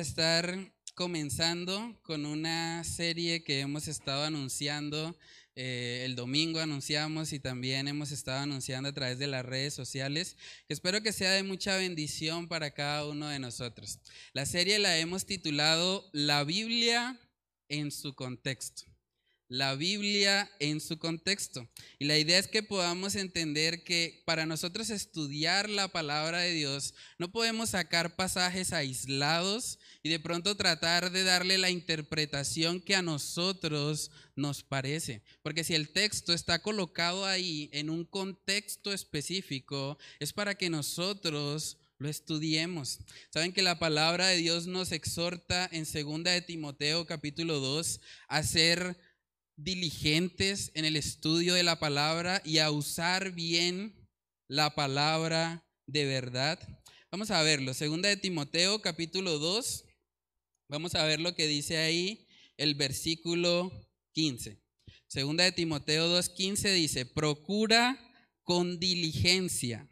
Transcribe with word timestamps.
a 0.00 0.02
estar 0.02 0.58
comenzando 0.94 1.94
con 2.04 2.24
una 2.24 2.82
serie 2.84 3.44
que 3.44 3.60
hemos 3.60 3.86
estado 3.86 4.24
anunciando. 4.24 5.14
eh, 5.54 6.04
el 6.06 6.16
domingo 6.16 6.58
anunciamos 6.58 7.34
y 7.34 7.38
también 7.38 7.86
hemos 7.86 8.10
estado 8.10 8.38
anunciando 8.40 8.88
a 8.88 8.94
través 8.94 9.18
de 9.18 9.26
las 9.26 9.44
redes 9.44 9.74
sociales. 9.74 10.38
Espero 10.70 11.02
que 11.02 11.12
sea 11.12 11.32
de 11.32 11.42
mucha 11.42 11.76
bendición 11.76 12.48
para 12.48 12.70
cada 12.70 13.04
uno 13.06 13.28
de 13.28 13.40
nosotros. 13.40 13.98
La 14.32 14.46
serie 14.46 14.78
la 14.78 14.96
hemos 14.96 15.26
titulado 15.26 16.08
La 16.14 16.44
Biblia 16.44 17.20
en 17.68 17.90
su 17.90 18.14
contexto 18.14 18.89
la 19.50 19.74
Biblia 19.74 20.48
en 20.60 20.80
su 20.80 20.96
contexto. 20.98 21.68
Y 21.98 22.04
la 22.04 22.16
idea 22.16 22.38
es 22.38 22.46
que 22.46 22.62
podamos 22.62 23.16
entender 23.16 23.82
que 23.82 24.22
para 24.24 24.46
nosotros 24.46 24.90
estudiar 24.90 25.68
la 25.68 25.88
palabra 25.88 26.38
de 26.38 26.52
Dios 26.52 26.94
no 27.18 27.32
podemos 27.32 27.70
sacar 27.70 28.14
pasajes 28.14 28.72
aislados 28.72 29.80
y 30.04 30.08
de 30.08 30.20
pronto 30.20 30.56
tratar 30.56 31.10
de 31.10 31.24
darle 31.24 31.58
la 31.58 31.68
interpretación 31.68 32.80
que 32.80 32.94
a 32.94 33.02
nosotros 33.02 34.12
nos 34.36 34.62
parece. 34.62 35.20
Porque 35.42 35.64
si 35.64 35.74
el 35.74 35.88
texto 35.92 36.32
está 36.32 36.62
colocado 36.62 37.26
ahí 37.26 37.68
en 37.72 37.90
un 37.90 38.04
contexto 38.04 38.92
específico, 38.92 39.98
es 40.20 40.32
para 40.32 40.54
que 40.54 40.70
nosotros 40.70 41.76
lo 41.98 42.08
estudiemos. 42.08 43.00
Saben 43.30 43.52
que 43.52 43.62
la 43.62 43.78
palabra 43.80 44.28
de 44.28 44.36
Dios 44.36 44.66
nos 44.66 44.92
exhorta 44.92 45.68
en 45.70 45.84
2 45.84 46.24
de 46.24 46.40
Timoteo 46.40 47.04
capítulo 47.04 47.58
2 47.58 48.00
a 48.28 48.42
ser 48.42 48.96
diligentes 49.62 50.70
en 50.74 50.84
el 50.84 50.96
estudio 50.96 51.54
de 51.54 51.62
la 51.62 51.78
palabra 51.78 52.40
y 52.44 52.58
a 52.58 52.70
usar 52.70 53.32
bien 53.32 54.08
la 54.48 54.74
palabra 54.74 55.66
de 55.86 56.06
verdad. 56.06 56.58
Vamos 57.10 57.30
a 57.30 57.42
verlo. 57.42 57.74
Segunda 57.74 58.08
de 58.08 58.16
Timoteo, 58.16 58.80
capítulo 58.80 59.38
2. 59.38 59.84
Vamos 60.68 60.94
a 60.94 61.04
ver 61.04 61.20
lo 61.20 61.34
que 61.34 61.46
dice 61.46 61.76
ahí 61.78 62.26
el 62.56 62.74
versículo 62.74 63.70
15. 64.12 64.62
Segunda 65.06 65.44
de 65.44 65.52
Timoteo 65.52 66.08
2.15 66.18 66.72
dice, 66.74 67.06
procura 67.06 67.98
con 68.44 68.78
diligencia 68.78 69.88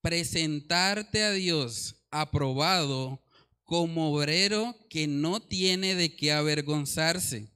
presentarte 0.00 1.22
a 1.22 1.32
Dios 1.32 1.96
aprobado 2.10 3.24
como 3.62 4.12
obrero 4.12 4.76
que 4.90 5.06
no 5.06 5.40
tiene 5.40 5.94
de 5.94 6.14
qué 6.14 6.32
avergonzarse 6.32 7.53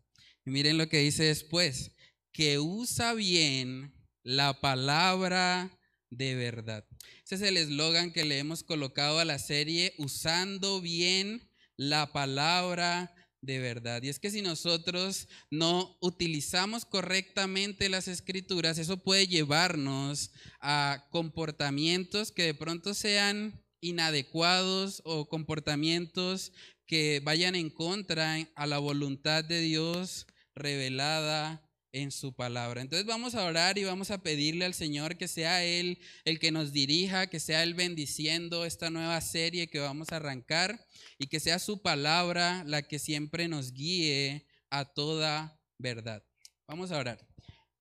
y 0.48 0.50
miren 0.50 0.78
lo 0.78 0.88
que 0.88 1.00
dice 1.00 1.24
después, 1.24 1.90
que 2.32 2.58
usa 2.58 3.12
bien 3.12 3.92
la 4.22 4.62
palabra 4.62 5.78
de 6.08 6.34
verdad. 6.36 6.86
Ese 7.22 7.34
es 7.34 7.42
el 7.42 7.58
eslogan 7.58 8.14
que 8.14 8.24
le 8.24 8.38
hemos 8.38 8.62
colocado 8.62 9.18
a 9.18 9.26
la 9.26 9.38
serie, 9.38 9.92
usando 9.98 10.80
bien 10.80 11.46
la 11.76 12.14
palabra 12.14 13.14
de 13.42 13.58
verdad. 13.58 14.02
Y 14.02 14.08
es 14.08 14.18
que 14.18 14.30
si 14.30 14.40
nosotros 14.40 15.28
no 15.50 15.98
utilizamos 16.00 16.86
correctamente 16.86 17.90
las 17.90 18.08
escrituras, 18.08 18.78
eso 18.78 18.96
puede 18.96 19.26
llevarnos 19.26 20.30
a 20.62 21.08
comportamientos 21.10 22.32
que 22.32 22.44
de 22.44 22.54
pronto 22.54 22.94
sean 22.94 23.62
inadecuados 23.82 25.02
o 25.04 25.28
comportamientos 25.28 26.52
que 26.86 27.20
vayan 27.22 27.54
en 27.54 27.68
contra 27.68 28.48
a 28.54 28.66
la 28.66 28.78
voluntad 28.78 29.44
de 29.44 29.60
Dios 29.60 30.26
revelada 30.58 31.62
en 31.92 32.10
su 32.10 32.34
palabra. 32.34 32.80
Entonces 32.80 33.06
vamos 33.06 33.34
a 33.34 33.44
orar 33.44 33.78
y 33.78 33.84
vamos 33.84 34.10
a 34.10 34.22
pedirle 34.22 34.64
al 34.64 34.74
Señor 34.74 35.16
que 35.16 35.28
sea 35.28 35.64
Él 35.64 35.98
el 36.24 36.38
que 36.38 36.52
nos 36.52 36.72
dirija, 36.72 37.28
que 37.28 37.40
sea 37.40 37.62
Él 37.62 37.74
bendiciendo 37.74 38.64
esta 38.64 38.90
nueva 38.90 39.20
serie 39.20 39.68
que 39.68 39.78
vamos 39.78 40.12
a 40.12 40.16
arrancar 40.16 40.86
y 41.18 41.28
que 41.28 41.40
sea 41.40 41.58
su 41.58 41.80
palabra 41.80 42.62
la 42.66 42.82
que 42.82 42.98
siempre 42.98 43.48
nos 43.48 43.72
guíe 43.72 44.46
a 44.70 44.84
toda 44.84 45.58
verdad. 45.78 46.22
Vamos 46.66 46.92
a 46.92 46.98
orar. 46.98 47.26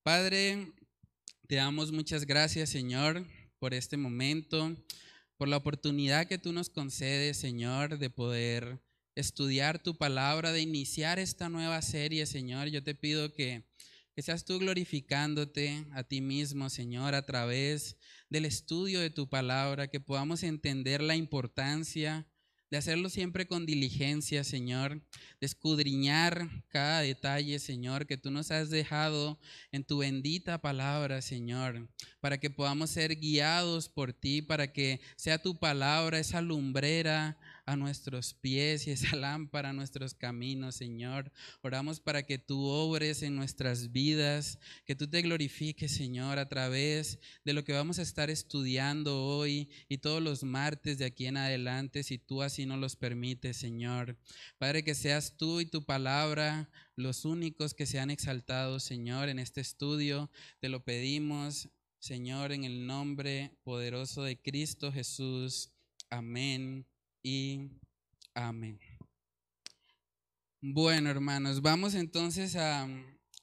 Padre, 0.03 0.71
te 1.47 1.55
damos 1.55 1.91
muchas 1.91 2.25
gracias, 2.25 2.69
Señor, 2.69 3.25
por 3.59 3.73
este 3.73 3.97
momento, 3.97 4.75
por 5.37 5.49
la 5.49 5.57
oportunidad 5.57 6.27
que 6.27 6.37
tú 6.37 6.53
nos 6.53 6.69
concedes, 6.69 7.37
Señor, 7.37 7.97
de 7.97 8.09
poder 8.09 8.79
estudiar 9.17 9.81
tu 9.81 9.97
palabra, 9.97 10.51
de 10.51 10.61
iniciar 10.61 11.17
esta 11.17 11.49
nueva 11.49 11.81
serie, 11.81 12.27
Señor. 12.27 12.67
Yo 12.67 12.83
te 12.83 12.93
pido 12.93 13.33
que, 13.33 13.63
que 14.15 14.21
seas 14.21 14.45
tú 14.45 14.59
glorificándote 14.59 15.87
a 15.91 16.03
ti 16.03 16.21
mismo, 16.21 16.69
Señor, 16.69 17.15
a 17.15 17.25
través 17.25 17.97
del 18.29 18.45
estudio 18.45 18.99
de 18.99 19.09
tu 19.09 19.27
palabra, 19.27 19.87
que 19.87 19.99
podamos 19.99 20.43
entender 20.43 21.01
la 21.01 21.15
importancia 21.15 22.27
de 22.69 22.77
hacerlo 22.77 23.09
siempre 23.09 23.47
con 23.47 23.65
diligencia, 23.65 24.43
Señor, 24.43 25.01
de 25.39 25.47
escudriñar 25.47 26.47
cada 26.67 27.01
detalle, 27.01 27.57
Señor, 27.57 28.05
que 28.05 28.17
tú 28.17 28.29
nos 28.29 28.51
has 28.51 28.69
dejado 28.69 29.39
en 29.71 29.83
tu 29.83 29.99
bendita 29.99 30.61
palabra, 30.61 31.21
Señor, 31.21 31.89
para 32.19 32.39
que 32.39 32.49
podamos 32.49 32.89
ser 32.91 33.15
guiados 33.15 33.89
por 33.89 34.13
ti, 34.13 34.43
para 34.43 34.73
que 34.73 34.99
sea 35.15 35.41
tu 35.41 35.57
palabra 35.57 36.19
esa 36.19 36.41
lumbrera 36.41 37.37
a 37.67 37.75
nuestros 37.75 38.33
pies 38.33 38.87
y 38.87 38.91
esa 38.91 39.15
lámpara 39.17 39.69
a 39.69 39.73
nuestros 39.73 40.13
caminos, 40.13 40.75
Señor. 40.75 41.33
Oramos 41.61 41.99
para 41.99 42.23
que 42.23 42.39
tú 42.39 42.63
obres 42.65 43.21
en 43.23 43.35
nuestras 43.35 43.91
vidas, 43.91 44.57
que 44.85 44.95
tú 44.95 45.07
te 45.09 45.21
glorifiques, 45.21 45.91
Señor, 45.91 46.39
a 46.39 46.47
través 46.47 47.19
de 47.43 47.51
lo 47.51 47.65
que 47.65 47.73
vamos 47.73 47.99
a 47.99 48.03
estar 48.03 48.29
estudiando 48.29 49.21
hoy 49.21 49.69
y 49.89 49.97
todos 49.97 50.23
los 50.23 50.43
martes 50.43 50.97
de 50.97 51.05
aquí 51.05 51.25
en 51.25 51.35
adelante, 51.35 52.03
si 52.03 52.17
tú 52.17 52.41
así 52.41 52.65
nos 52.65 52.79
los 52.79 52.95
permites, 52.95 53.57
Señor. 53.57 54.17
Padre, 54.57 54.85
que 54.85 54.95
seas 54.95 55.35
tú 55.35 55.59
y 55.59 55.65
tu 55.65 55.83
palabra 55.83 56.69
los 56.95 57.25
únicos 57.25 57.73
que 57.73 57.85
sean 57.85 58.09
exaltados, 58.09 58.83
Señor, 58.83 59.27
en 59.27 59.39
este 59.39 59.59
estudio. 59.59 60.31
Te 60.61 60.69
lo 60.69 60.85
pedimos, 60.85 61.67
Señor, 61.99 62.53
en 62.53 62.63
el 62.63 62.87
nombre 62.87 63.59
poderoso 63.63 64.23
de 64.23 64.41
Cristo 64.41 64.93
Jesús. 64.93 65.73
Amén 66.09 66.87
y 67.27 67.71
amén. 68.35 68.79
Bueno, 70.61 71.09
hermanos, 71.09 71.61
vamos 71.61 71.93
entonces 71.93 72.55
a, 72.55 72.87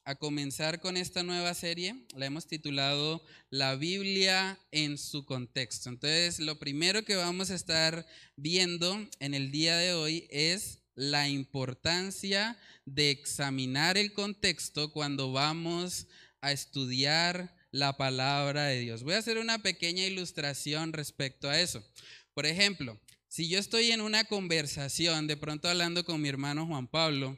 a, 0.05 0.15
comenzar 0.15 0.81
con 0.81 0.97
esta 0.97 1.21
nueva 1.21 1.53
serie. 1.53 1.95
La 2.15 2.25
hemos 2.25 2.47
titulado 2.47 3.23
La 3.51 3.75
Biblia 3.75 4.59
en 4.71 4.97
su 4.97 5.23
contexto. 5.23 5.89
Entonces, 5.89 6.39
lo 6.39 6.57
primero 6.57 7.05
que 7.05 7.15
vamos 7.15 7.51
a 7.51 7.55
estar 7.55 8.07
viendo 8.35 9.07
en 9.19 9.35
el 9.35 9.51
día 9.51 9.77
de 9.77 9.93
hoy 9.93 10.27
es 10.31 10.79
la 10.95 11.29
importancia 11.29 12.57
de 12.85 13.11
examinar 13.11 13.99
el 13.99 14.13
contexto 14.13 14.91
cuando 14.93 15.31
vamos 15.31 16.07
a 16.41 16.51
estudiar 16.51 17.55
la 17.69 17.97
palabra 17.97 18.63
de 18.63 18.79
Dios. 18.79 19.03
Voy 19.03 19.13
a 19.13 19.19
hacer 19.19 19.37
una 19.37 19.59
pequeña 19.59 20.05
ilustración 20.05 20.91
respecto 20.91 21.49
a 21.49 21.59
eso. 21.59 21.85
Por 22.33 22.47
ejemplo, 22.47 22.99
si 23.35 23.49
yo 23.49 23.59
estoy 23.59 23.91
en 23.91 23.99
una 23.99 24.23
conversación, 24.23 25.27
de 25.27 25.35
pronto 25.35 25.67
hablando 25.67 26.05
con 26.05 26.21
mi 26.21 26.29
hermano 26.29 26.65
Juan 26.67 26.87
Pablo, 26.87 27.37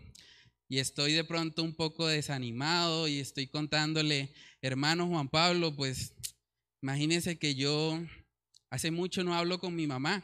y 0.69 0.77
estoy 0.77 1.13
de 1.13 1.23
pronto 1.23 1.63
un 1.63 1.73
poco 1.73 2.05
desanimado 2.05 3.07
y 3.07 3.19
estoy 3.19 3.47
contándole, 3.47 4.31
hermano 4.61 5.07
Juan 5.07 5.27
Pablo, 5.27 5.75
pues 5.75 6.13
imagínense 6.83 7.39
que 7.39 7.55
yo 7.55 7.99
hace 8.69 8.91
mucho 8.91 9.23
no 9.23 9.33
hablo 9.33 9.59
con 9.59 9.75
mi 9.75 9.87
mamá. 9.87 10.21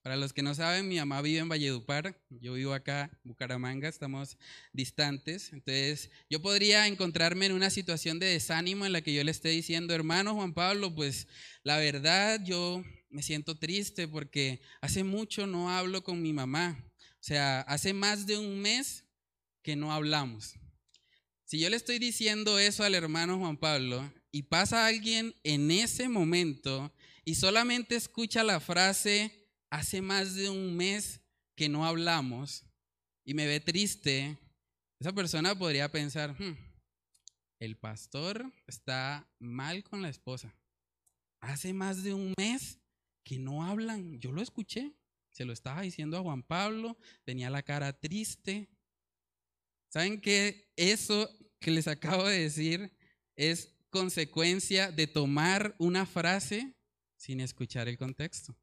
Para 0.00 0.16
los 0.16 0.32
que 0.32 0.42
no 0.42 0.54
saben, 0.54 0.88
mi 0.88 0.96
mamá 0.96 1.20
vive 1.20 1.40
en 1.40 1.50
Valledupar, 1.50 2.18
yo 2.30 2.54
vivo 2.54 2.72
acá, 2.72 3.10
Bucaramanga, 3.24 3.90
estamos 3.90 4.38
distantes. 4.72 5.52
Entonces, 5.52 6.10
yo 6.30 6.40
podría 6.40 6.86
encontrarme 6.86 7.44
en 7.44 7.52
una 7.52 7.68
situación 7.68 8.18
de 8.18 8.28
desánimo 8.28 8.86
en 8.86 8.92
la 8.92 9.02
que 9.02 9.12
yo 9.12 9.22
le 9.22 9.32
esté 9.32 9.50
diciendo, 9.50 9.92
hermano 9.94 10.34
Juan 10.34 10.54
Pablo, 10.54 10.94
pues 10.94 11.28
la 11.62 11.76
verdad 11.76 12.42
yo 12.42 12.82
me 13.10 13.22
siento 13.22 13.56
triste 13.58 14.06
porque 14.08 14.60
hace 14.80 15.04
mucho 15.04 15.46
no 15.46 15.70
hablo 15.70 16.02
con 16.02 16.20
mi 16.22 16.32
mamá. 16.32 16.84
O 17.14 17.22
sea, 17.22 17.60
hace 17.62 17.92
más 17.92 18.26
de 18.26 18.38
un 18.38 18.60
mes 18.60 19.04
que 19.62 19.76
no 19.76 19.92
hablamos. 19.92 20.54
Si 21.44 21.58
yo 21.58 21.70
le 21.70 21.76
estoy 21.76 21.98
diciendo 21.98 22.58
eso 22.58 22.84
al 22.84 22.94
hermano 22.94 23.38
Juan 23.38 23.56
Pablo 23.56 24.12
y 24.30 24.42
pasa 24.42 24.86
alguien 24.86 25.34
en 25.42 25.70
ese 25.70 26.08
momento 26.08 26.92
y 27.24 27.34
solamente 27.34 27.96
escucha 27.96 28.44
la 28.44 28.60
frase, 28.60 29.48
hace 29.70 30.02
más 30.02 30.34
de 30.34 30.50
un 30.50 30.76
mes 30.76 31.20
que 31.54 31.68
no 31.68 31.86
hablamos 31.86 32.64
y 33.24 33.34
me 33.34 33.46
ve 33.46 33.60
triste, 33.60 34.38
esa 35.00 35.12
persona 35.12 35.58
podría 35.58 35.90
pensar, 35.90 36.34
hmm, 36.38 36.56
el 37.60 37.76
pastor 37.76 38.52
está 38.66 39.28
mal 39.38 39.82
con 39.84 40.02
la 40.02 40.08
esposa. 40.08 40.54
Hace 41.40 41.72
más 41.72 42.02
de 42.02 42.14
un 42.14 42.34
mes 42.38 42.78
que 43.28 43.38
no 43.38 43.62
hablan. 43.62 44.18
Yo 44.18 44.32
lo 44.32 44.40
escuché. 44.40 44.94
Se 45.30 45.44
lo 45.44 45.52
estaba 45.52 45.82
diciendo 45.82 46.16
a 46.16 46.22
Juan 46.22 46.42
Pablo. 46.42 46.96
Tenía 47.24 47.50
la 47.50 47.62
cara 47.62 47.92
triste. 47.92 48.70
¿Saben 49.90 50.18
que 50.18 50.72
eso 50.76 51.28
que 51.60 51.70
les 51.70 51.88
acabo 51.88 52.26
de 52.26 52.40
decir 52.40 52.90
es 53.36 53.76
consecuencia 53.90 54.90
de 54.90 55.06
tomar 55.06 55.74
una 55.78 56.06
frase 56.06 56.74
sin 57.18 57.40
escuchar 57.40 57.86
el 57.86 57.98
contexto? 57.98 58.56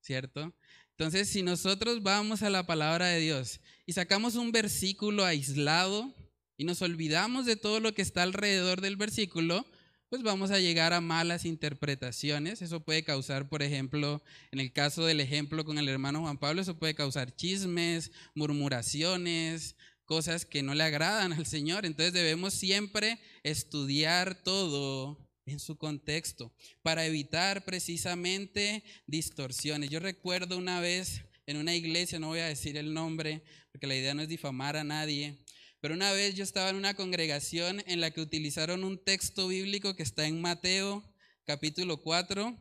¿Cierto? 0.00 0.54
Entonces, 0.90 1.28
si 1.28 1.42
nosotros 1.42 2.02
vamos 2.04 2.44
a 2.44 2.50
la 2.50 2.64
palabra 2.64 3.06
de 3.06 3.18
Dios 3.18 3.60
y 3.86 3.92
sacamos 3.92 4.36
un 4.36 4.52
versículo 4.52 5.24
aislado 5.24 6.14
y 6.56 6.64
nos 6.64 6.80
olvidamos 6.80 7.44
de 7.44 7.56
todo 7.56 7.80
lo 7.80 7.92
que 7.92 8.02
está 8.02 8.22
alrededor 8.22 8.82
del 8.82 8.96
versículo, 8.96 9.66
pues 10.12 10.22
vamos 10.22 10.50
a 10.50 10.60
llegar 10.60 10.92
a 10.92 11.00
malas 11.00 11.46
interpretaciones. 11.46 12.60
Eso 12.60 12.80
puede 12.80 13.02
causar, 13.02 13.48
por 13.48 13.62
ejemplo, 13.62 14.22
en 14.50 14.60
el 14.60 14.70
caso 14.70 15.06
del 15.06 15.20
ejemplo 15.20 15.64
con 15.64 15.78
el 15.78 15.88
hermano 15.88 16.20
Juan 16.20 16.36
Pablo, 16.36 16.60
eso 16.60 16.78
puede 16.78 16.94
causar 16.94 17.34
chismes, 17.34 18.12
murmuraciones, 18.34 19.74
cosas 20.04 20.44
que 20.44 20.62
no 20.62 20.74
le 20.74 20.84
agradan 20.84 21.32
al 21.32 21.46
Señor. 21.46 21.86
Entonces 21.86 22.12
debemos 22.12 22.52
siempre 22.52 23.20
estudiar 23.42 24.34
todo 24.34 25.16
en 25.46 25.58
su 25.58 25.78
contexto 25.78 26.52
para 26.82 27.06
evitar 27.06 27.64
precisamente 27.64 28.84
distorsiones. 29.06 29.88
Yo 29.88 29.98
recuerdo 29.98 30.58
una 30.58 30.80
vez 30.80 31.22
en 31.46 31.56
una 31.56 31.74
iglesia, 31.74 32.18
no 32.18 32.26
voy 32.26 32.40
a 32.40 32.48
decir 32.48 32.76
el 32.76 32.92
nombre, 32.92 33.42
porque 33.70 33.86
la 33.86 33.96
idea 33.96 34.12
no 34.12 34.20
es 34.20 34.28
difamar 34.28 34.76
a 34.76 34.84
nadie, 34.84 35.38
pero 35.82 35.94
una 35.94 36.12
vez 36.12 36.36
yo 36.36 36.44
estaba 36.44 36.70
en 36.70 36.76
una 36.76 36.94
congregación 36.94 37.82
en 37.88 38.00
la 38.00 38.12
que 38.12 38.20
utilizaron 38.20 38.84
un 38.84 39.02
texto 39.02 39.48
bíblico 39.48 39.96
que 39.96 40.04
está 40.04 40.28
en 40.28 40.40
Mateo 40.40 41.02
capítulo 41.44 42.00
4, 42.00 42.56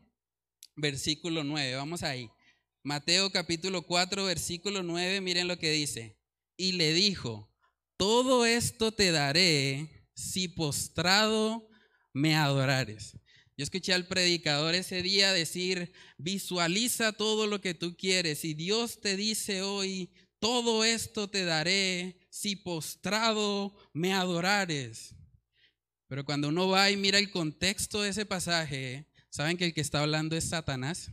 versículo 0.75 1.43
9. 1.43 1.75
Vamos 1.75 2.01
ahí. 2.01 2.31
Mateo 2.81 3.31
capítulo 3.31 3.83
4, 3.83 4.25
versículo 4.25 4.81
9, 4.81 5.21
miren 5.21 5.47
lo 5.47 5.59
que 5.59 5.69
dice. 5.69 6.17
Y 6.57 6.71
le 6.71 6.93
dijo, 6.93 7.53
todo 7.95 8.43
esto 8.43 8.91
te 8.91 9.11
daré 9.11 10.09
si 10.15 10.47
postrado 10.47 11.69
me 12.13 12.35
adorares. 12.35 13.19
Yo 13.55 13.63
escuché 13.63 13.93
al 13.93 14.07
predicador 14.07 14.73
ese 14.73 15.03
día 15.03 15.31
decir, 15.31 15.93
visualiza 16.17 17.11
todo 17.11 17.45
lo 17.45 17.61
que 17.61 17.75
tú 17.75 17.95
quieres 17.95 18.43
y 18.45 18.55
Dios 18.55 18.99
te 18.99 19.15
dice 19.15 19.61
hoy, 19.61 20.11
todo 20.39 20.83
esto 20.83 21.29
te 21.29 21.45
daré 21.45 22.20
si 22.31 22.55
postrado 22.55 23.77
me 23.93 24.13
adorares. 24.13 25.13
Pero 26.07 26.25
cuando 26.25 26.47
uno 26.47 26.67
va 26.69 26.89
y 26.89 26.97
mira 26.97 27.19
el 27.19 27.29
contexto 27.29 28.01
de 28.01 28.09
ese 28.09 28.25
pasaje, 28.25 29.05
¿saben 29.29 29.57
que 29.57 29.65
el 29.65 29.73
que 29.73 29.81
está 29.81 29.99
hablando 29.99 30.35
es 30.35 30.45
Satanás? 30.45 31.11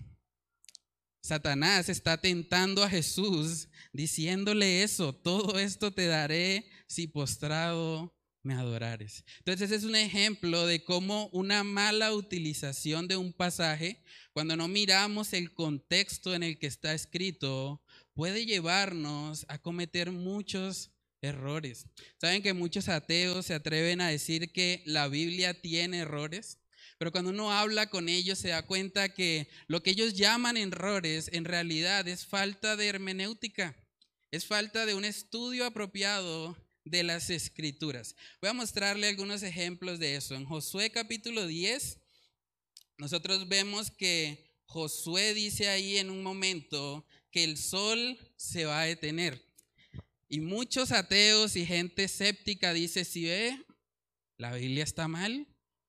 Satanás 1.20 1.88
está 1.88 2.16
tentando 2.16 2.82
a 2.82 2.88
Jesús 2.88 3.68
diciéndole 3.92 4.82
eso, 4.82 5.12
todo 5.12 5.58
esto 5.58 5.92
te 5.92 6.06
daré 6.06 6.70
si 6.86 7.08
postrado 7.08 8.16
me 8.42 8.54
adorares. 8.54 9.24
Entonces 9.38 9.72
es 9.72 9.84
un 9.84 9.96
ejemplo 9.96 10.66
de 10.66 10.84
cómo 10.84 11.28
una 11.32 11.64
mala 11.64 12.14
utilización 12.14 13.08
de 13.08 13.16
un 13.16 13.32
pasaje, 13.32 14.04
cuando 14.32 14.56
no 14.56 14.68
miramos 14.68 15.32
el 15.32 15.52
contexto 15.52 16.34
en 16.34 16.44
el 16.44 16.58
que 16.58 16.68
está 16.68 16.94
escrito, 16.94 17.82
puede 18.14 18.46
llevarnos 18.46 19.44
a 19.48 19.58
cometer 19.58 20.12
muchos 20.12 20.92
errores. 21.22 21.86
¿Saben 22.20 22.42
que 22.42 22.52
muchos 22.52 22.88
ateos 22.88 23.46
se 23.46 23.54
atreven 23.54 24.00
a 24.00 24.08
decir 24.08 24.52
que 24.52 24.82
la 24.86 25.08
Biblia 25.08 25.60
tiene 25.60 25.98
errores? 25.98 26.58
Pero 26.98 27.12
cuando 27.12 27.30
uno 27.30 27.52
habla 27.52 27.90
con 27.90 28.08
ellos 28.08 28.38
se 28.38 28.48
da 28.48 28.66
cuenta 28.66 29.14
que 29.14 29.48
lo 29.68 29.82
que 29.82 29.90
ellos 29.90 30.14
llaman 30.14 30.56
errores 30.56 31.30
en 31.32 31.44
realidad 31.44 32.06
es 32.08 32.26
falta 32.26 32.76
de 32.76 32.88
hermenéutica, 32.88 33.76
es 34.30 34.46
falta 34.46 34.84
de 34.84 34.94
un 34.94 35.04
estudio 35.04 35.64
apropiado 35.64 36.56
de 36.84 37.04
las 37.04 37.30
escrituras. 37.30 38.16
Voy 38.40 38.50
a 38.50 38.54
mostrarle 38.54 39.08
algunos 39.08 39.42
ejemplos 39.42 39.98
de 39.98 40.16
eso. 40.16 40.34
En 40.34 40.44
Josué 40.44 40.90
capítulo 40.90 41.46
10, 41.46 41.98
nosotros 42.96 43.48
vemos 43.48 43.90
que 43.90 44.48
Josué 44.66 45.34
dice 45.34 45.68
ahí 45.68 45.98
en 45.98 46.10
un 46.10 46.22
momento 46.22 47.06
que 47.30 47.44
el 47.44 47.56
sol 47.56 48.18
se 48.36 48.64
va 48.64 48.80
a 48.82 48.86
detener. 48.86 49.47
Y 50.28 50.40
muchos 50.40 50.92
ateos 50.92 51.56
y 51.56 51.64
gente 51.64 52.04
escéptica 52.04 52.74
dice, 52.74 53.04
si 53.04 53.24
ve, 53.24 53.64
la 54.36 54.54
Biblia 54.54 54.84
está 54.84 55.08
mal. 55.08 55.46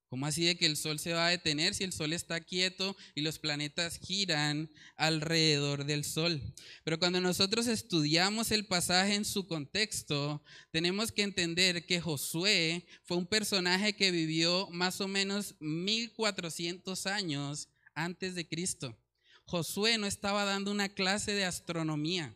¿Cómo 0.10 0.26
así 0.26 0.44
de 0.44 0.58
que 0.58 0.66
el 0.66 0.76
sol 0.76 0.98
se 0.98 1.14
va 1.14 1.28
a 1.28 1.30
detener 1.30 1.76
si 1.76 1.84
el 1.84 1.94
sol 1.94 2.14
está 2.14 2.40
quieto 2.40 2.98
y 3.14 3.22
los 3.22 3.38
planetas 3.38 4.00
giran 4.00 4.72
alrededor 4.98 5.86
del 5.86 6.04
sol? 6.04 6.42
Pero 6.84 6.98
cuando 6.98 7.22
nosotros 7.22 7.68
estudiamos 7.68 8.50
el 8.50 8.66
pasaje 8.66 9.14
en 9.14 9.24
su 9.24 9.46
contexto, 9.46 10.44
tenemos 10.72 11.12
que 11.12 11.22
entender 11.22 11.86
que 11.86 12.02
Josué 12.02 12.88
fue 13.04 13.18
un 13.18 13.28
personaje 13.28 13.96
que 13.96 14.10
vivió 14.10 14.68
más 14.72 15.00
o 15.00 15.08
menos 15.08 15.56
1400 15.60 17.06
años 17.06 17.70
antes 17.94 18.34
de 18.34 18.48
Cristo. 18.48 18.98
Josué 19.46 20.00
no 20.00 20.08
estaba 20.08 20.44
dando 20.44 20.72
una 20.72 20.90
clase 20.90 21.34
de 21.34 21.46
astronomía. 21.46 22.36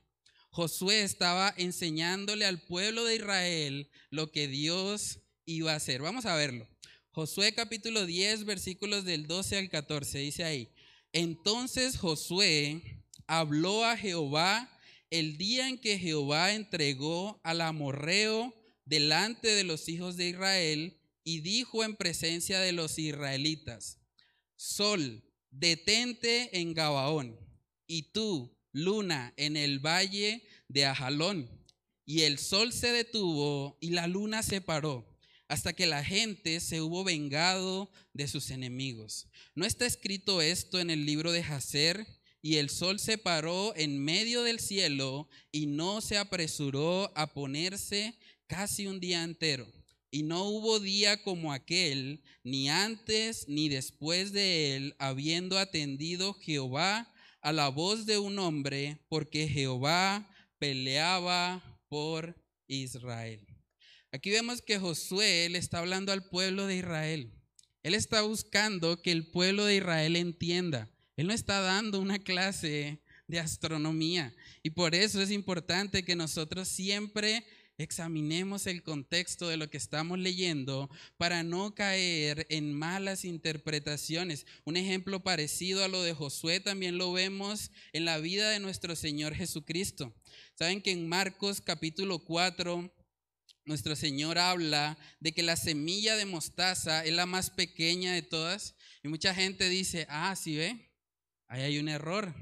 Josué 0.54 1.02
estaba 1.02 1.52
enseñándole 1.58 2.46
al 2.46 2.62
pueblo 2.62 3.06
de 3.06 3.16
Israel 3.16 3.90
lo 4.12 4.32
que 4.32 4.48
Dios 4.48 5.22
iba 5.46 5.74
a 5.74 5.78
hacer. 5.78 6.04
Vamos 6.04 6.28
a 6.28 6.36
verlo. 6.36 6.70
Josué 7.10 7.56
capítulo 7.56 8.06
10, 8.06 8.46
versículos 8.46 9.04
del 9.04 9.26
12 9.26 9.58
al 9.58 9.70
14, 9.72 10.20
dice 10.20 10.44
ahí, 10.44 10.70
entonces 11.12 11.98
Josué 11.98 13.04
habló 13.26 13.84
a 13.84 13.98
Jehová 13.98 14.80
el 15.10 15.38
día 15.38 15.68
en 15.68 15.80
que 15.80 15.98
Jehová 15.98 16.54
entregó 16.54 17.42
al 17.44 17.60
amorreo 17.60 18.54
delante 18.86 19.48
de 19.48 19.64
los 19.64 19.90
hijos 19.90 20.18
de 20.18 20.30
Israel 20.30 21.02
y 21.24 21.40
dijo 21.40 21.84
en 21.84 21.96
presencia 21.96 22.60
de 22.60 22.74
los 22.74 23.00
israelitas, 23.00 23.98
Sol, 24.56 25.24
detente 25.50 26.60
en 26.60 26.76
Gabaón, 26.76 27.40
y 27.88 28.12
tú, 28.12 28.56
luna, 28.74 29.34
en 29.38 29.56
el 29.56 29.80
valle 29.80 30.44
de 30.68 30.86
Ajalón. 30.86 31.50
Y 32.06 32.22
el 32.22 32.38
sol 32.38 32.74
se 32.74 32.92
detuvo 32.92 33.78
y 33.80 33.92
la 33.92 34.08
luna 34.08 34.44
se 34.44 34.60
paró, 34.60 35.08
hasta 35.48 35.72
que 35.74 35.86
la 35.86 36.04
gente 36.04 36.60
se 36.60 36.82
hubo 36.82 37.06
vengado 37.06 37.90
de 38.12 38.28
sus 38.28 38.50
enemigos. 38.50 39.28
¿No 39.56 39.66
está 39.66 39.86
escrito 39.86 40.42
esto 40.42 40.80
en 40.82 40.90
el 40.90 41.06
libro 41.06 41.32
de 41.32 41.44
Jacer? 41.44 42.06
Y 42.42 42.58
el 42.58 42.70
sol 42.70 43.00
se 43.00 43.18
paró 43.18 43.74
en 43.78 44.04
medio 44.04 44.44
del 44.44 44.60
cielo 44.60 45.30
y 45.52 45.68
no 45.68 46.02
se 46.02 46.18
apresuró 46.18 47.10
a 47.16 47.34
ponerse 47.34 48.18
casi 48.48 48.86
un 48.88 49.00
día 49.00 49.24
entero. 49.24 49.72
Y 50.12 50.24
no 50.24 50.44
hubo 50.44 50.82
día 50.82 51.24
como 51.24 51.54
aquel, 51.54 52.22
ni 52.44 52.68
antes 52.68 53.48
ni 53.48 53.70
después 53.70 54.34
de 54.34 54.76
él, 54.76 54.96
habiendo 55.00 55.58
atendido 55.58 56.34
Jehová 56.34 57.13
a 57.44 57.52
la 57.52 57.68
voz 57.68 58.06
de 58.06 58.18
un 58.18 58.40
hombre, 58.40 58.98
porque 59.10 59.48
Jehová 59.48 60.28
peleaba 60.58 61.62
por 61.90 62.36
Israel. 62.68 63.46
Aquí 64.14 64.32
vemos 64.32 64.62
que 64.62 64.80
Josué 64.80 65.50
le 65.50 65.60
está 65.60 65.80
hablando 65.80 66.14
al 66.14 66.24
pueblo 66.24 66.66
de 66.68 66.78
Israel. 66.78 67.34
Él 67.84 67.96
está 67.96 68.22
buscando 68.22 69.02
que 69.02 69.12
el 69.12 69.30
pueblo 69.30 69.66
de 69.66 69.76
Israel 69.76 70.16
entienda. 70.16 70.90
Él 71.18 71.28
no 71.28 71.34
está 71.34 71.60
dando 71.60 72.00
una 72.00 72.18
clase 72.18 73.02
de 73.28 73.40
astronomía. 73.40 74.34
Y 74.64 74.70
por 74.70 74.96
eso 74.96 75.22
es 75.22 75.30
importante 75.30 76.04
que 76.06 76.16
nosotros 76.16 76.70
siempre 76.70 77.46
examinemos 77.78 78.68
el 78.68 78.84
contexto 78.84 79.48
de 79.48 79.58
lo 79.58 79.70
que 79.70 79.78
estamos 79.78 80.20
leyendo 80.20 80.90
para 81.18 81.44
no 81.44 81.74
caer 81.74 82.46
en 82.50 82.74
malas 82.74 83.26
interpretaciones. 83.26 84.46
Un 84.64 84.78
ejemplo 84.78 85.24
parecido 85.24 85.84
a 85.84 85.88
lo 85.88 86.04
de 86.04 86.14
Josué 86.14 86.60
también 86.60 86.98
lo 86.98 87.12
vemos 87.12 87.72
en 87.92 88.06
la 88.06 88.20
vida 88.20 88.50
de 88.50 88.60
nuestro 88.60 88.96
Señor 88.96 89.34
Jesucristo. 89.36 90.14
Saben 90.56 90.82
que 90.82 90.92
en 90.92 91.08
Marcos 91.08 91.62
capítulo 91.62 92.20
4 92.20 92.94
nuestro 93.66 93.96
Señor 93.96 94.38
habla 94.38 94.98
de 95.20 95.32
que 95.32 95.42
la 95.42 95.56
semilla 95.56 96.16
de 96.16 96.26
mostaza 96.26 97.04
es 97.06 97.14
la 97.14 97.26
más 97.26 97.50
pequeña 97.50 98.14
de 98.14 98.22
todas 98.22 98.76
y 99.02 99.08
mucha 99.08 99.34
gente 99.34 99.70
dice, 99.70 100.06
ah, 100.10 100.36
sí 100.36 100.56
ve, 100.58 100.92
ahí 101.48 101.62
hay 101.62 101.80
un 101.80 101.88
error, 101.88 102.34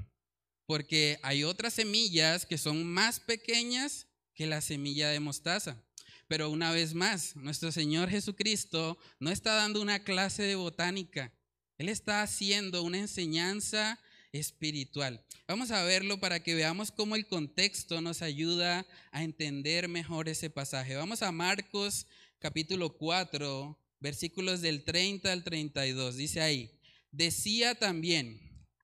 porque 0.66 1.18
hay 1.22 1.44
otras 1.44 1.74
semillas 1.74 2.44
que 2.44 2.58
son 2.58 2.84
más 2.84 3.20
pequeñas 3.20 4.08
que 4.34 4.46
la 4.46 4.60
semilla 4.60 5.08
de 5.10 5.20
mostaza. 5.20 5.82
Pero 6.28 6.50
una 6.50 6.70
vez 6.72 6.94
más, 6.94 7.36
nuestro 7.36 7.72
Señor 7.72 8.08
Jesucristo 8.08 8.98
no 9.20 9.30
está 9.30 9.54
dando 9.54 9.82
una 9.82 10.02
clase 10.02 10.42
de 10.44 10.54
botánica, 10.54 11.32
Él 11.78 11.88
está 11.88 12.22
haciendo 12.22 12.82
una 12.82 12.98
enseñanza 12.98 13.98
espiritual. 14.32 15.22
Vamos 15.46 15.70
a 15.70 15.84
verlo 15.84 16.18
para 16.20 16.42
que 16.42 16.54
veamos 16.54 16.90
cómo 16.90 17.16
el 17.16 17.26
contexto 17.26 18.00
nos 18.00 18.22
ayuda 18.22 18.86
a 19.10 19.22
entender 19.22 19.88
mejor 19.88 20.28
ese 20.28 20.48
pasaje. 20.48 20.96
Vamos 20.96 21.22
a 21.22 21.32
Marcos 21.32 22.06
capítulo 22.38 22.96
4, 22.96 23.78
versículos 24.00 24.62
del 24.62 24.84
30 24.84 25.30
al 25.30 25.44
32. 25.44 26.16
Dice 26.16 26.40
ahí, 26.40 26.70
decía 27.10 27.74
también, 27.74 28.40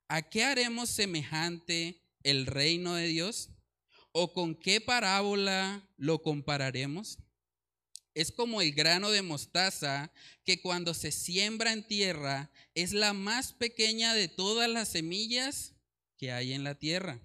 ¿a 0.06 0.22
qué 0.22 0.44
haremos 0.44 0.90
semejante 0.90 2.02
el 2.22 2.46
reino 2.46 2.94
de 2.94 3.06
Dios? 3.06 3.50
¿O 4.12 4.32
con 4.32 4.54
qué 4.54 4.80
parábola 4.80 5.86
lo 5.96 6.22
compararemos? 6.22 7.18
Es 8.14 8.32
como 8.32 8.60
el 8.60 8.72
grano 8.72 9.10
de 9.10 9.22
mostaza 9.22 10.12
que 10.44 10.60
cuando 10.60 10.92
se 10.94 11.12
siembra 11.12 11.72
en 11.72 11.86
tierra 11.86 12.50
es 12.74 12.92
la 12.92 13.12
más 13.12 13.52
pequeña 13.52 14.14
de 14.14 14.28
todas 14.28 14.68
las 14.68 14.88
semillas 14.88 15.74
que 16.16 16.32
hay 16.32 16.52
en 16.52 16.64
la 16.64 16.74
tierra. 16.74 17.20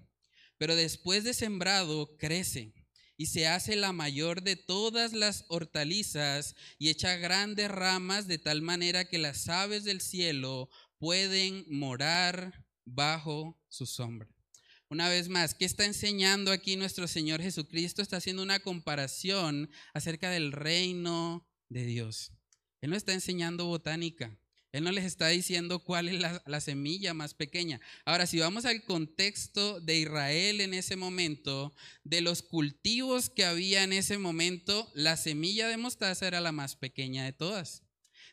pero 0.56 0.76
después 0.76 1.24
de 1.24 1.34
sembrado 1.34 2.16
crece 2.16 2.72
y 3.16 3.26
se 3.26 3.46
hace 3.46 3.76
la 3.76 3.92
mayor 3.92 4.42
de 4.42 4.56
todas 4.56 5.12
las 5.12 5.44
hortalizas 5.48 6.56
y 6.78 6.88
echa 6.88 7.16
grandes 7.16 7.70
ramas 7.70 8.26
de 8.26 8.38
tal 8.38 8.62
manera 8.62 9.04
que 9.04 9.18
las 9.18 9.48
aves 9.48 9.84
del 9.84 10.00
cielo 10.00 10.68
pueden 10.98 11.64
morar 11.68 12.64
bajo 12.84 13.60
su 13.68 13.86
sombra. 13.86 14.33
Una 14.90 15.08
vez 15.08 15.28
más, 15.28 15.54
¿qué 15.54 15.64
está 15.64 15.84
enseñando 15.84 16.52
aquí 16.52 16.76
nuestro 16.76 17.08
Señor 17.08 17.40
Jesucristo? 17.40 18.02
Está 18.02 18.18
haciendo 18.18 18.42
una 18.42 18.60
comparación 18.60 19.70
acerca 19.92 20.30
del 20.30 20.52
reino 20.52 21.48
de 21.68 21.84
Dios. 21.84 22.32
Él 22.80 22.90
no 22.90 22.96
está 22.96 23.12
enseñando 23.12 23.64
botánica. 23.64 24.38
Él 24.74 24.82
no 24.82 24.90
les 24.90 25.04
está 25.04 25.28
diciendo 25.28 25.78
cuál 25.78 26.08
es 26.08 26.20
la, 26.20 26.60
semilla 26.60 27.14
más 27.14 27.32
pequeña. 27.32 27.80
Ahora, 28.04 28.26
si 28.26 28.40
vamos 28.40 28.64
al 28.64 28.82
contexto 28.82 29.80
de 29.80 30.00
Israel 30.00 30.60
en 30.60 30.74
ese 30.74 30.96
momento, 30.96 31.72
de 32.02 32.20
los 32.20 32.42
cultivos 32.42 33.30
que 33.30 33.44
había 33.44 33.84
en 33.84 33.92
ese 33.92 34.18
momento, 34.18 34.90
la 34.92 35.16
semilla 35.16 35.68
de 35.68 35.76
mostaza 35.76 36.26
era 36.26 36.40
la 36.40 36.50
más 36.50 36.74
pequeña 36.74 37.24
de 37.24 37.32
todas. 37.32 37.83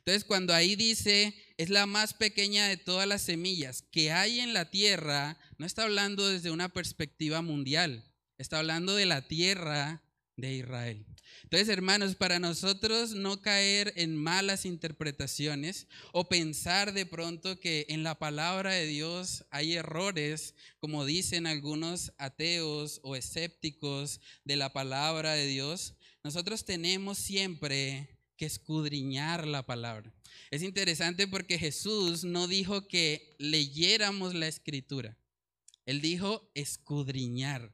Entonces, 0.01 0.23
cuando 0.23 0.55
ahí 0.55 0.75
dice, 0.75 1.35
es 1.57 1.69
la 1.69 1.85
más 1.85 2.15
pequeña 2.15 2.67
de 2.67 2.77
todas 2.77 3.07
las 3.07 3.21
semillas 3.21 3.83
que 3.91 4.11
hay 4.11 4.39
en 4.39 4.51
la 4.51 4.71
tierra, 4.71 5.37
no 5.59 5.65
está 5.67 5.83
hablando 5.83 6.27
desde 6.27 6.49
una 6.49 6.69
perspectiva 6.69 7.43
mundial, 7.43 8.03
está 8.39 8.57
hablando 8.57 8.95
de 8.95 9.05
la 9.05 9.27
tierra 9.27 10.01
de 10.37 10.53
Israel. 10.55 11.05
Entonces, 11.43 11.69
hermanos, 11.69 12.15
para 12.15 12.39
nosotros 12.39 13.13
no 13.13 13.43
caer 13.43 13.93
en 13.95 14.15
malas 14.15 14.65
interpretaciones 14.65 15.87
o 16.13 16.27
pensar 16.27 16.93
de 16.93 17.05
pronto 17.05 17.59
que 17.59 17.85
en 17.89 18.01
la 18.01 18.17
palabra 18.17 18.71
de 18.71 18.87
Dios 18.87 19.45
hay 19.51 19.73
errores, 19.73 20.55
como 20.79 21.05
dicen 21.05 21.45
algunos 21.45 22.11
ateos 22.17 23.01
o 23.03 23.15
escépticos 23.15 24.19
de 24.45 24.55
la 24.55 24.73
palabra 24.73 25.33
de 25.33 25.45
Dios, 25.45 25.93
nosotros 26.23 26.65
tenemos 26.65 27.19
siempre 27.19 28.20
que 28.41 28.47
escudriñar 28.47 29.45
la 29.45 29.67
palabra. 29.67 30.11
Es 30.49 30.63
interesante 30.63 31.27
porque 31.27 31.59
Jesús 31.59 32.23
no 32.23 32.47
dijo 32.47 32.87
que 32.87 33.35
leyéramos 33.37 34.33
la 34.33 34.47
escritura. 34.47 35.15
Él 35.85 36.01
dijo 36.01 36.49
escudriñar. 36.55 37.71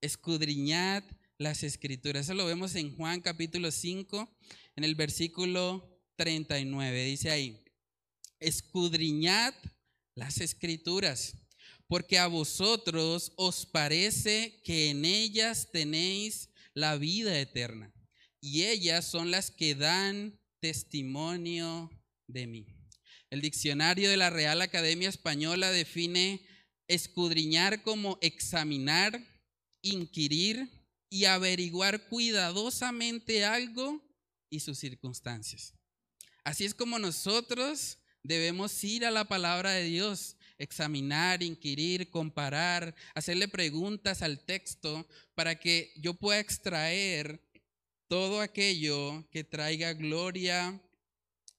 Escudriñad 0.00 1.04
las 1.36 1.62
escrituras. 1.62 2.24
Eso 2.24 2.34
lo 2.34 2.46
vemos 2.46 2.74
en 2.74 2.96
Juan 2.96 3.20
capítulo 3.20 3.70
5, 3.70 4.28
en 4.74 4.82
el 4.82 4.96
versículo 4.96 5.88
39. 6.16 7.04
Dice 7.04 7.30
ahí, 7.30 7.64
escudriñad 8.40 9.54
las 10.16 10.40
escrituras, 10.40 11.36
porque 11.86 12.18
a 12.18 12.26
vosotros 12.26 13.30
os 13.36 13.66
parece 13.66 14.60
que 14.64 14.90
en 14.90 15.04
ellas 15.04 15.68
tenéis 15.70 16.48
la 16.74 16.96
vida 16.96 17.38
eterna, 17.38 17.94
y 18.40 18.64
ellas 18.64 19.04
son 19.04 19.30
las 19.30 19.50
que 19.50 19.74
dan 19.74 20.38
testimonio 20.60 21.90
de 22.26 22.46
mí. 22.46 22.66
El 23.30 23.40
diccionario 23.40 24.08
de 24.10 24.16
la 24.16 24.30
Real 24.30 24.62
Academia 24.62 25.08
Española 25.08 25.70
define 25.70 26.40
escudriñar 26.88 27.82
como 27.82 28.18
examinar, 28.22 29.22
inquirir, 29.82 30.70
y 31.10 31.24
averiguar 31.24 32.08
cuidadosamente 32.08 33.44
algo 33.44 34.02
y 34.50 34.60
sus 34.60 34.78
circunstancias. 34.78 35.74
Así 36.44 36.64
es 36.64 36.74
como 36.74 36.98
nosotros 36.98 37.98
debemos 38.22 38.82
ir 38.84 39.04
a 39.04 39.10
la 39.10 39.26
palabra 39.26 39.72
de 39.72 39.84
Dios, 39.84 40.36
examinar, 40.58 41.42
inquirir, 41.42 42.10
comparar, 42.10 42.94
hacerle 43.14 43.48
preguntas 43.48 44.22
al 44.22 44.44
texto 44.44 45.06
para 45.34 45.58
que 45.58 45.92
yo 45.96 46.14
pueda 46.14 46.40
extraer 46.40 47.40
todo 48.08 48.40
aquello 48.40 49.28
que 49.30 49.44
traiga 49.44 49.92
gloria 49.92 50.80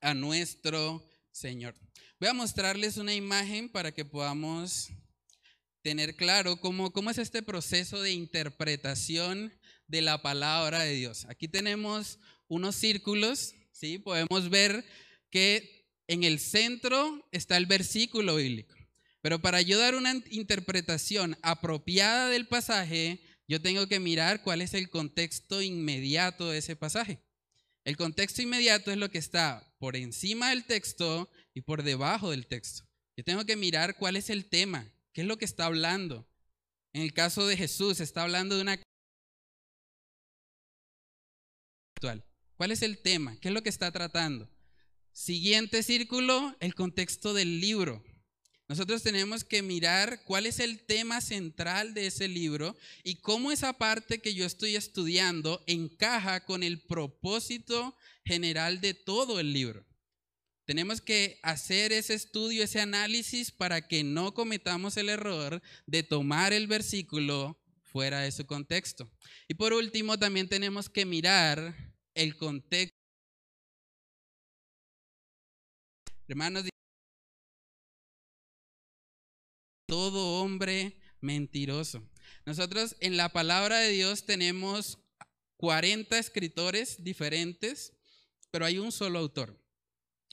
a 0.02 0.14
nuestro 0.16 1.08
Señor. 1.32 1.76
Voy 2.20 2.30
a 2.30 2.34
mostrarles 2.34 2.98
una 2.98 3.14
imagen 3.14 3.70
para 3.70 3.92
que 3.92 4.04
podamos 4.04 4.90
tener 5.84 6.16
claro 6.16 6.60
cómo, 6.60 6.92
cómo 6.92 7.12
es 7.12 7.20
este 7.20 7.44
proceso 7.44 8.02
de 8.02 8.12
interpretación 8.12 9.54
de 9.88 10.02
la 10.02 10.22
palabra 10.22 10.82
de 10.84 10.96
Dios. 10.96 11.26
Aquí 11.30 11.48
tenemos 11.48 12.18
unos 12.48 12.76
círculos, 12.76 13.54
¿sí? 13.72 14.00
Podemos 14.00 14.50
ver 14.50 14.84
que 15.30 15.88
en 16.08 16.24
el 16.24 16.40
centro 16.40 17.28
está 17.32 17.58
el 17.58 17.68
versículo 17.68 18.38
bíblico. 18.38 18.76
Pero 19.22 19.40
para 19.40 19.62
yo 19.62 19.78
dar 19.78 19.94
una 19.94 20.16
interpretación 20.32 21.38
apropiada 21.44 22.30
del 22.30 22.48
pasaje, 22.48 23.22
yo 23.50 23.60
tengo 23.62 23.88
que 23.88 24.00
mirar 24.00 24.44
cuál 24.44 24.62
es 24.62 24.76
el 24.76 24.90
contexto 24.90 25.62
inmediato 25.62 26.50
de 26.50 26.60
ese 26.60 26.76
pasaje. 26.76 27.20
El 27.84 27.98
contexto 27.98 28.44
inmediato 28.44 28.92
es 28.92 28.98
lo 28.98 29.10
que 29.10 29.18
está 29.18 29.74
por 29.80 29.96
encima 29.96 30.52
del 30.52 30.66
texto 30.66 31.30
y 31.56 31.62
por 31.62 31.82
debajo 31.82 32.30
del 32.30 32.46
texto. 32.46 32.88
Yo 33.18 33.24
tengo 33.24 33.46
que 33.46 33.56
mirar 33.56 33.98
cuál 33.98 34.16
es 34.16 34.30
el 34.30 34.46
tema, 34.46 34.94
¿Qué 35.14 35.22
es 35.22 35.28
lo 35.28 35.38
que 35.38 35.46
está 35.46 35.66
hablando? 35.66 36.30
En 36.94 37.02
el 37.02 37.14
caso 37.14 37.48
de 37.48 37.58
Jesús, 37.58 38.00
está 38.00 38.24
hablando 38.24 38.56
de 38.56 38.62
una... 38.62 38.80
¿Cuál 42.56 42.72
es 42.72 42.82
el 42.84 43.02
tema? 43.02 43.38
¿Qué 43.40 43.48
es 43.48 43.54
lo 43.54 43.64
que 43.64 43.70
está 43.70 43.92
tratando? 43.92 44.50
Siguiente 45.12 45.82
círculo, 45.84 46.56
el 46.60 46.76
contexto 46.76 47.34
del 47.34 47.60
libro. 47.60 48.04
Nosotros 48.70 49.02
tenemos 49.02 49.44
que 49.44 49.64
mirar 49.64 50.24
cuál 50.26 50.46
es 50.46 50.60
el 50.60 50.86
tema 50.86 51.22
central 51.22 51.96
de 51.96 52.06
ese 52.06 52.28
libro 52.28 52.78
y 53.04 53.16
cómo 53.16 53.52
esa 53.52 53.74
parte 53.74 54.22
que 54.22 54.36
yo 54.36 54.46
estoy 54.46 54.76
estudiando 54.76 55.64
encaja 55.66 56.46
con 56.46 56.62
el 56.62 56.80
propósito 56.80 57.98
general 58.24 58.80
de 58.80 58.94
todo 58.94 59.40
el 59.40 59.54
libro. 59.54 59.88
Tenemos 60.66 61.02
que 61.02 61.40
hacer 61.42 61.92
ese 61.92 62.14
estudio, 62.14 62.64
ese 62.64 62.80
análisis 62.80 63.50
para 63.50 63.88
que 63.88 64.04
no 64.04 64.36
cometamos 64.36 64.98
el 64.98 65.10
error 65.10 65.64
de 65.88 66.04
tomar 66.04 66.54
el 66.54 66.68
versículo 66.68 67.60
fuera 67.82 68.20
de 68.20 68.32
su 68.32 68.46
contexto. 68.46 69.10
Y 69.48 69.56
por 69.56 69.74
último, 69.74 70.20
también 70.20 70.48
tenemos 70.48 70.90
que 70.90 71.08
mirar 71.08 71.76
el 72.14 72.38
contexto. 72.38 72.96
Hermanos, 76.28 76.66
todo 80.10 80.42
hombre 80.42 80.98
mentiroso. 81.22 82.02
Nosotros 82.44 82.96
en 83.00 83.16
la 83.16 83.30
palabra 83.30 83.78
de 83.78 83.90
Dios 83.90 84.26
tenemos 84.26 84.98
40 85.58 86.18
escritores 86.18 87.04
diferentes, 87.04 87.94
pero 88.50 88.66
hay 88.66 88.80
un 88.80 88.92
solo 88.92 89.20
autor. 89.20 89.64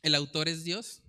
El 0.03 0.15
autor 0.15 0.49
es 0.49 0.65
Dios. 0.65 1.03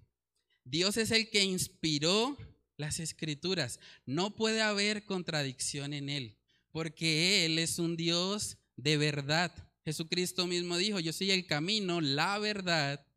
Dios 0.66 0.98
es 0.98 1.12
el 1.12 1.30
que 1.30 1.46
inspiró 1.46 2.36
las 2.76 3.00
escrituras. 3.00 3.80
No 4.06 4.36
puede 4.36 4.62
haber 4.62 5.06
contradicción 5.06 5.94
en 5.94 6.10
él, 6.10 6.38
porque 6.74 7.46
Él 7.46 7.60
es 7.60 7.80
un 7.80 7.96
Dios 7.96 8.58
de 8.76 8.98
verdad. 8.98 9.54
Jesucristo 9.86 10.46
mismo 10.46 10.76
dijo, 10.76 11.00
yo 11.00 11.14
soy 11.14 11.32
el 11.32 11.48
camino, 11.48 12.02
la 12.02 12.38
verdad 12.38 13.08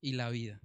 y 0.00 0.14
la 0.14 0.30
vida. 0.30 0.60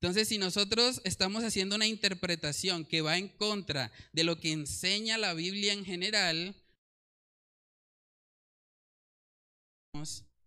Entonces, 0.00 0.28
si 0.28 0.38
nosotros 0.38 1.00
estamos 1.04 1.42
haciendo 1.42 1.74
una 1.74 1.86
interpretación 1.86 2.84
que 2.84 3.00
va 3.00 3.16
en 3.16 3.28
contra 3.28 3.90
de 4.12 4.24
lo 4.24 4.38
que 4.38 4.52
enseña 4.52 5.16
la 5.16 5.32
Biblia 5.32 5.72
en 5.72 5.84
general, 5.84 6.54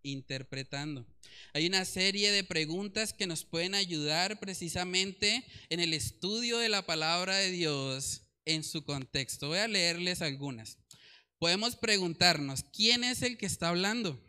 interpretando. 0.02 1.06
Hay 1.52 1.66
una 1.66 1.84
serie 1.84 2.32
de 2.32 2.44
preguntas 2.44 3.12
que 3.12 3.26
nos 3.26 3.44
pueden 3.44 3.74
ayudar 3.74 4.38
precisamente 4.40 5.44
en 5.68 5.80
el 5.80 5.94
estudio 5.94 6.58
de 6.58 6.68
la 6.68 6.86
palabra 6.86 7.36
de 7.36 7.50
Dios 7.50 8.22
en 8.44 8.64
su 8.64 8.84
contexto. 8.84 9.48
Voy 9.48 9.58
a 9.58 9.68
leerles 9.68 10.22
algunas. 10.22 10.78
Podemos 11.38 11.76
preguntarnos, 11.76 12.64
¿quién 12.72 13.04
es 13.04 13.22
el 13.22 13.36
que 13.36 13.46
está 13.46 13.70
hablando? 13.70 14.22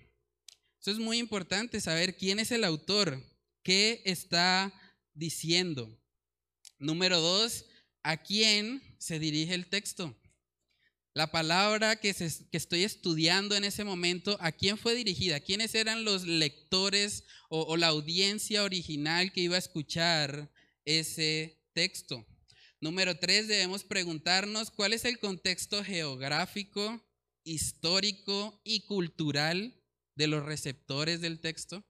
Eso 0.80 0.92
es 0.92 0.98
muy 0.98 1.20
importante, 1.20 1.80
saber 1.80 2.18
quién 2.18 2.40
es 2.40 2.52
el 2.52 2.64
autor, 2.64 3.22
qué 3.64 4.02
está 4.06 4.74
diciendo. 5.22 5.96
Número 6.80 7.22
dos, 7.22 7.66
¿a 8.02 8.18
quién 8.18 8.82
se 8.98 9.20
dirige 9.20 9.54
el 9.54 9.68
texto? 9.68 10.18
La 11.14 11.32
palabra 11.32 11.98
que, 11.98 12.10
estoy 12.10 12.84
estudiando 12.84 13.56
en 13.56 13.64
ese 13.64 13.84
momento, 13.84 14.36
¿a 14.40 14.52
quién 14.52 14.80
fue 14.80 14.96
dirigida? 14.96 15.40
¿Quiénes 15.40 15.76
eran 15.76 16.06
los 16.06 16.26
lectores 16.26 17.24
o, 17.50 17.62
o 17.62 17.78
la 17.78 17.88
audiencia 17.88 18.64
original 18.64 19.32
que 19.32 19.42
iba 19.42 19.58
a 19.58 19.60
escuchar 19.60 20.52
ese 20.86 21.62
texto? 21.74 22.26
Número 22.80 23.20
tres, 23.20 23.48
debemos 23.48 23.84
preguntarnos 23.84 24.72
cuál 24.72 24.94
es 24.94 25.06
el 25.06 25.20
contexto 25.20 25.84
geográfico, 25.84 27.06
histórico 27.44 28.60
y 28.64 28.88
cultural 28.88 29.80
de 30.16 30.26
los 30.26 30.44
receptores 30.44 31.22
del 31.22 31.42
texto. 31.42 31.86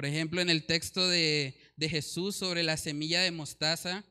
Por 0.00 0.06
ejemplo, 0.06 0.40
en 0.40 0.48
el 0.48 0.64
texto 0.64 1.06
de, 1.08 1.60
de 1.80 1.88
Jesús 1.88 2.36
sobre 2.36 2.62
la 2.62 2.76
semilla 2.76 3.22
de 3.22 3.32
mostaza, 3.32 4.04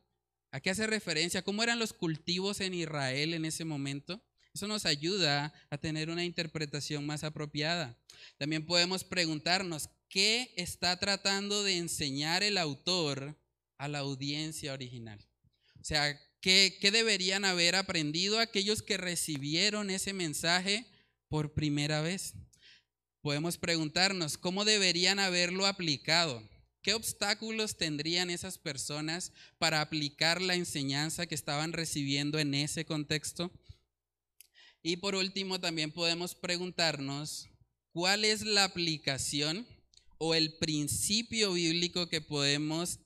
¿A 0.52 0.60
qué 0.60 0.72
hace 0.72 0.88
referencia? 0.88 1.44
¿Cómo 1.44 1.62
eran 1.62 1.78
los 1.78 1.94
cultivos 1.94 2.60
en 2.60 2.74
Israel 2.74 3.34
en 3.36 3.46
ese 3.46 3.66
momento? 3.66 4.20
Eso 4.54 4.68
nos 4.68 4.86
ayuda 4.86 5.54
a 5.70 5.78
tener 5.78 6.10
una 6.10 6.26
interpretación 6.26 7.06
más 7.06 7.24
apropiada. 7.24 7.96
También 8.38 8.66
podemos 8.66 9.04
preguntarnos, 9.04 9.90
¿qué 10.10 10.52
está 10.58 10.98
tratando 10.98 11.64
de 11.64 11.78
enseñar 11.78 12.42
el 12.42 12.58
autor 12.58 13.38
a 13.78 13.88
la 13.88 14.00
audiencia 14.00 14.74
original? 14.74 15.24
O 15.80 15.84
sea, 15.84 16.20
¿qué, 16.42 16.78
qué 16.82 16.90
deberían 16.90 17.46
haber 17.46 17.76
aprendido 17.76 18.40
aquellos 18.40 18.82
que 18.82 18.98
recibieron 18.98 19.92
ese 19.92 20.14
mensaje 20.14 20.88
por 21.28 21.54
primera 21.54 22.02
vez? 22.02 22.34
Podemos 23.22 23.60
preguntarnos, 23.60 24.40
¿cómo 24.40 24.66
deberían 24.66 25.20
haberlo 25.20 25.68
aplicado? 25.68 26.42
¿Qué 26.82 26.94
obstáculos 26.94 27.76
tendrían 27.78 28.30
esas 28.30 28.58
personas 28.58 29.34
para 29.58 29.82
aplicar 29.82 30.42
la 30.42 30.56
enseñanza 30.56 31.28
que 31.28 31.36
estaban 31.36 31.74
recibiendo 31.74 32.40
en 32.40 32.54
ese 32.54 32.86
contexto? 32.86 33.52
Y 34.82 34.98
por 34.98 35.16
último, 35.16 35.60
también 35.60 35.92
podemos 35.92 36.36
preguntarnos, 36.36 37.50
¿cuál 37.92 38.24
es 38.24 38.44
la 38.44 38.64
aplicación 38.64 39.68
o 40.20 40.36
el 40.36 40.58
principio 40.58 41.54
bíblico 41.54 42.08
que 42.08 42.22
podemos 42.22 43.00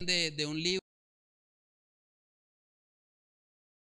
de, 0.00 0.30
de 0.30 0.46
un 0.46 0.62
libro 0.62 0.80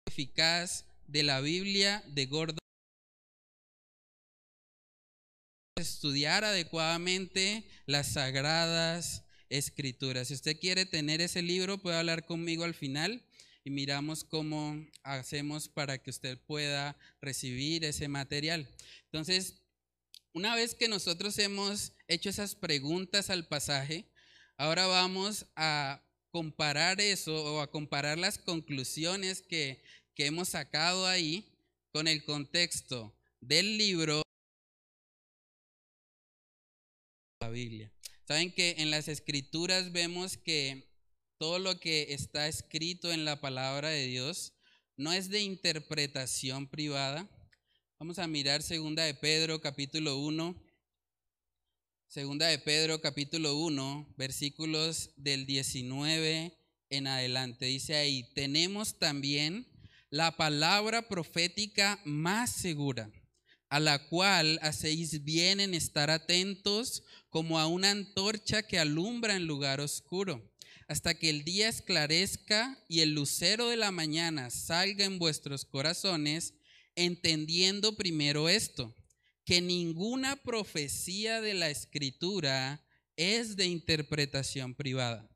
eficaz 0.07 0.85
de 1.09 1.25
la 1.25 1.41
Biblia 1.41 2.05
de 2.07 2.27
Gordon 2.27 2.66
estudiar 5.77 6.43
adecuadamente 6.45 7.65
las 7.85 8.15
sagradas 8.15 9.25
escrituras. 9.51 10.29
Si 10.29 10.35
usted 10.35 10.59
quiere 10.59 10.87
tener 10.87 11.21
ese 11.21 11.43
libro, 11.43 11.79
puede 11.79 11.99
hablar 11.99 12.25
conmigo 12.25 12.65
al 12.65 12.75
final 12.75 13.23
y 13.63 13.71
miramos 13.71 14.25
cómo 14.25 14.83
hacemos 15.03 15.69
para 15.69 15.99
que 15.99 16.11
usted 16.11 16.39
pueda 16.47 16.97
recibir 17.21 17.85
ese 17.85 18.09
material. 18.09 18.67
Entonces, 19.05 19.61
una 20.33 20.55
vez 20.55 20.75
que 20.75 20.89
nosotros 20.89 21.39
hemos 21.39 21.93
hecho 22.09 22.31
esas 22.31 22.55
preguntas 22.55 23.29
al 23.29 23.47
pasaje, 23.47 24.07
ahora 24.57 24.87
vamos 24.87 25.47
a 25.57 26.03
comparar 26.31 27.01
eso 27.01 27.35
o 27.55 27.61
a 27.61 27.71
comparar 27.71 28.19
las 28.19 28.39
conclusiones 28.39 29.43
que, 29.43 29.83
que 30.15 30.27
hemos 30.27 30.49
sacado 30.49 31.07
ahí 31.07 31.53
con 31.93 32.09
el 32.09 32.25
contexto 32.25 33.15
del 33.41 33.77
libro 33.79 34.26
Biblia. 37.49 37.93
Saben 38.27 38.53
que 38.53 38.77
en 38.79 38.91
las 38.91 39.09
escrituras 39.09 39.93
vemos 39.93 40.37
que 40.37 40.91
todo 41.39 41.59
lo 41.59 41.79
que 41.79 42.15
está 42.15 42.49
escrito 42.49 43.13
en 43.13 43.25
la 43.25 43.41
palabra 43.41 43.91
de 43.91 44.07
Dios 44.07 44.55
no 44.97 45.13
es 45.13 45.29
de 45.29 45.41
interpretación 45.43 46.67
privada. 46.69 47.29
Vamos 47.99 48.19
a 48.19 48.27
mirar 48.27 48.63
segunda 48.63 49.05
de 49.05 49.15
Pedro 49.15 49.61
capítulo 49.61 50.19
1. 50.19 50.61
Segunda 52.09 52.47
de 52.47 52.59
Pedro 52.59 53.01
capítulo 53.01 53.57
1, 53.59 54.15
versículos 54.17 55.11
del 55.17 55.45
19 55.47 56.57
en 56.91 57.07
adelante. 57.07 57.67
Dice 57.67 57.97
ahí, 57.97 58.33
tenemos 58.35 58.99
también 58.99 59.69
la 60.11 60.37
palabra 60.37 61.09
profética 61.09 62.01
más 62.05 62.51
segura 62.53 63.11
a 63.69 63.81
la 63.81 64.07
cual 64.09 64.59
hacéis 64.63 65.25
bien 65.25 65.61
en 65.61 65.75
estar 65.75 66.11
atentos 66.11 67.03
como 67.31 67.59
a 67.59 67.67
una 67.67 67.91
antorcha 67.91 68.63
que 68.63 68.79
alumbra 68.79 69.37
en 69.37 69.47
lugar 69.47 69.81
oscuro, 69.81 70.53
hasta 70.89 71.15
que 71.15 71.31
el 71.31 71.45
día 71.45 71.69
esclarezca 71.69 72.83
y 72.89 73.01
el 73.01 73.13
lucero 73.15 73.69
de 73.69 73.77
la 73.77 73.91
mañana 73.91 74.51
salga 74.51 75.05
en 75.05 75.19
vuestros 75.19 75.65
corazones, 75.65 76.55
entendiendo 76.95 77.97
primero 77.97 78.49
esto, 78.49 78.95
que 79.45 79.61
ninguna 79.61 80.37
profecía 80.37 81.41
de 81.41 81.55
la 81.55 81.69
escritura 81.69 82.85
es 83.17 83.57
de 83.57 83.67
interpretación 83.67 84.75
privada, 84.75 85.29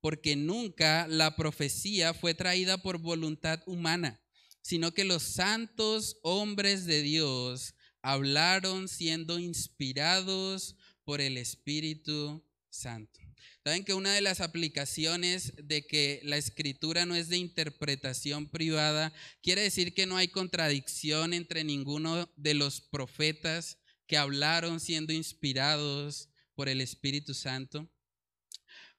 porque 0.00 0.36
nunca 0.36 1.06
la 1.08 1.36
profecía 1.36 2.14
fue 2.14 2.34
traída 2.34 2.78
por 2.78 2.98
voluntad 2.98 3.62
humana 3.66 4.23
sino 4.64 4.94
que 4.94 5.04
los 5.04 5.22
santos 5.22 6.16
hombres 6.22 6.86
de 6.86 7.02
Dios 7.02 7.74
hablaron 8.00 8.88
siendo 8.88 9.38
inspirados 9.38 10.74
por 11.04 11.20
el 11.20 11.36
Espíritu 11.36 12.42
Santo. 12.70 13.20
Saben 13.62 13.84
que 13.84 13.92
una 13.92 14.14
de 14.14 14.22
las 14.22 14.40
aplicaciones 14.40 15.52
de 15.62 15.86
que 15.86 16.20
la 16.24 16.38
escritura 16.38 17.04
no 17.04 17.14
es 17.14 17.28
de 17.28 17.36
interpretación 17.36 18.48
privada 18.48 19.12
quiere 19.42 19.62
decir 19.62 19.92
que 19.92 20.06
no 20.06 20.16
hay 20.16 20.28
contradicción 20.28 21.34
entre 21.34 21.62
ninguno 21.62 22.30
de 22.36 22.54
los 22.54 22.80
profetas 22.80 23.78
que 24.06 24.16
hablaron 24.16 24.80
siendo 24.80 25.12
inspirados 25.12 26.30
por 26.54 26.70
el 26.70 26.80
Espíritu 26.80 27.34
Santo. 27.34 27.90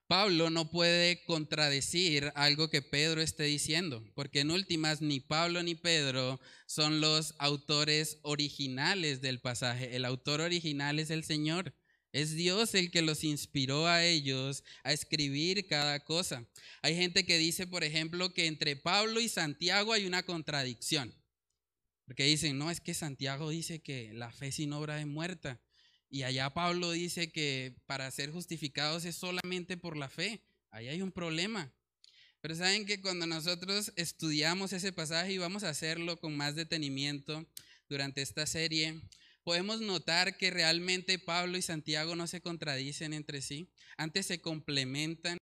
Pablo 0.08 0.50
no 0.50 0.70
puede 0.70 1.24
contradecir 1.24 2.30
algo 2.36 2.70
que 2.70 2.80
Pedro 2.80 3.20
esté 3.20 3.42
diciendo, 3.44 4.04
porque 4.14 4.40
en 4.40 4.52
últimas 4.52 5.02
ni 5.02 5.18
Pablo 5.18 5.62
ni 5.64 5.74
Pedro 5.74 6.40
son 6.66 7.00
los 7.00 7.34
autores 7.38 8.18
originales 8.22 9.20
del 9.20 9.40
pasaje. 9.40 9.96
El 9.96 10.04
autor 10.04 10.40
original 10.40 11.00
es 11.00 11.10
el 11.10 11.24
Señor. 11.24 11.74
Es 12.12 12.34
Dios 12.36 12.74
el 12.74 12.90
que 12.92 13.02
los 13.02 13.24
inspiró 13.24 13.88
a 13.88 14.04
ellos 14.04 14.62
a 14.84 14.92
escribir 14.92 15.66
cada 15.66 16.00
cosa. 16.00 16.46
Hay 16.82 16.94
gente 16.94 17.26
que 17.26 17.36
dice, 17.36 17.66
por 17.66 17.82
ejemplo, 17.82 18.32
que 18.32 18.46
entre 18.46 18.76
Pablo 18.76 19.20
y 19.20 19.28
Santiago 19.28 19.92
hay 19.92 20.06
una 20.06 20.22
contradicción. 20.22 21.12
Porque 22.06 22.24
dicen, 22.24 22.56
no, 22.56 22.70
es 22.70 22.80
que 22.80 22.94
Santiago 22.94 23.50
dice 23.50 23.82
que 23.82 24.12
la 24.14 24.30
fe 24.30 24.52
sin 24.52 24.72
obra 24.72 25.00
es 25.00 25.06
muerta. 25.06 25.60
Y 26.08 26.22
allá 26.22 26.54
Pablo 26.54 26.90
dice 26.92 27.30
que 27.30 27.76
para 27.86 28.10
ser 28.10 28.30
justificados 28.30 29.04
es 29.04 29.16
solamente 29.16 29.76
por 29.76 29.96
la 29.96 30.08
fe. 30.08 30.42
Ahí 30.70 30.88
hay 30.88 31.02
un 31.02 31.12
problema. 31.12 31.72
Pero 32.40 32.54
saben 32.54 32.86
que 32.86 33.00
cuando 33.00 33.26
nosotros 33.26 33.92
estudiamos 33.96 34.72
ese 34.72 34.92
pasaje 34.92 35.32
y 35.32 35.38
vamos 35.38 35.64
a 35.64 35.70
hacerlo 35.70 36.20
con 36.20 36.36
más 36.36 36.54
detenimiento 36.54 37.44
durante 37.88 38.22
esta 38.22 38.46
serie, 38.46 39.00
podemos 39.42 39.80
notar 39.80 40.36
que 40.36 40.50
realmente 40.50 41.18
Pablo 41.18 41.56
y 41.56 41.62
Santiago 41.62 42.14
no 42.14 42.26
se 42.26 42.40
contradicen 42.40 43.12
entre 43.12 43.42
sí, 43.42 43.70
antes 43.96 44.26
se 44.26 44.40
complementan 44.40 45.38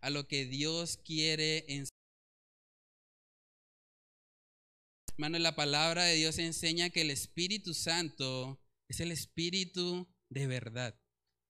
a 0.00 0.10
lo 0.10 0.26
que 0.26 0.46
Dios 0.46 0.96
quiere 0.96 1.64
enseñar. 1.68 1.93
Hermano, 5.16 5.38
la 5.38 5.54
palabra 5.54 6.02
de 6.02 6.16
Dios 6.16 6.40
enseña 6.40 6.90
que 6.90 7.02
el 7.02 7.10
Espíritu 7.12 7.72
Santo 7.72 8.60
es 8.88 8.98
el 8.98 9.12
Espíritu 9.12 10.08
de 10.28 10.48
verdad. 10.48 11.00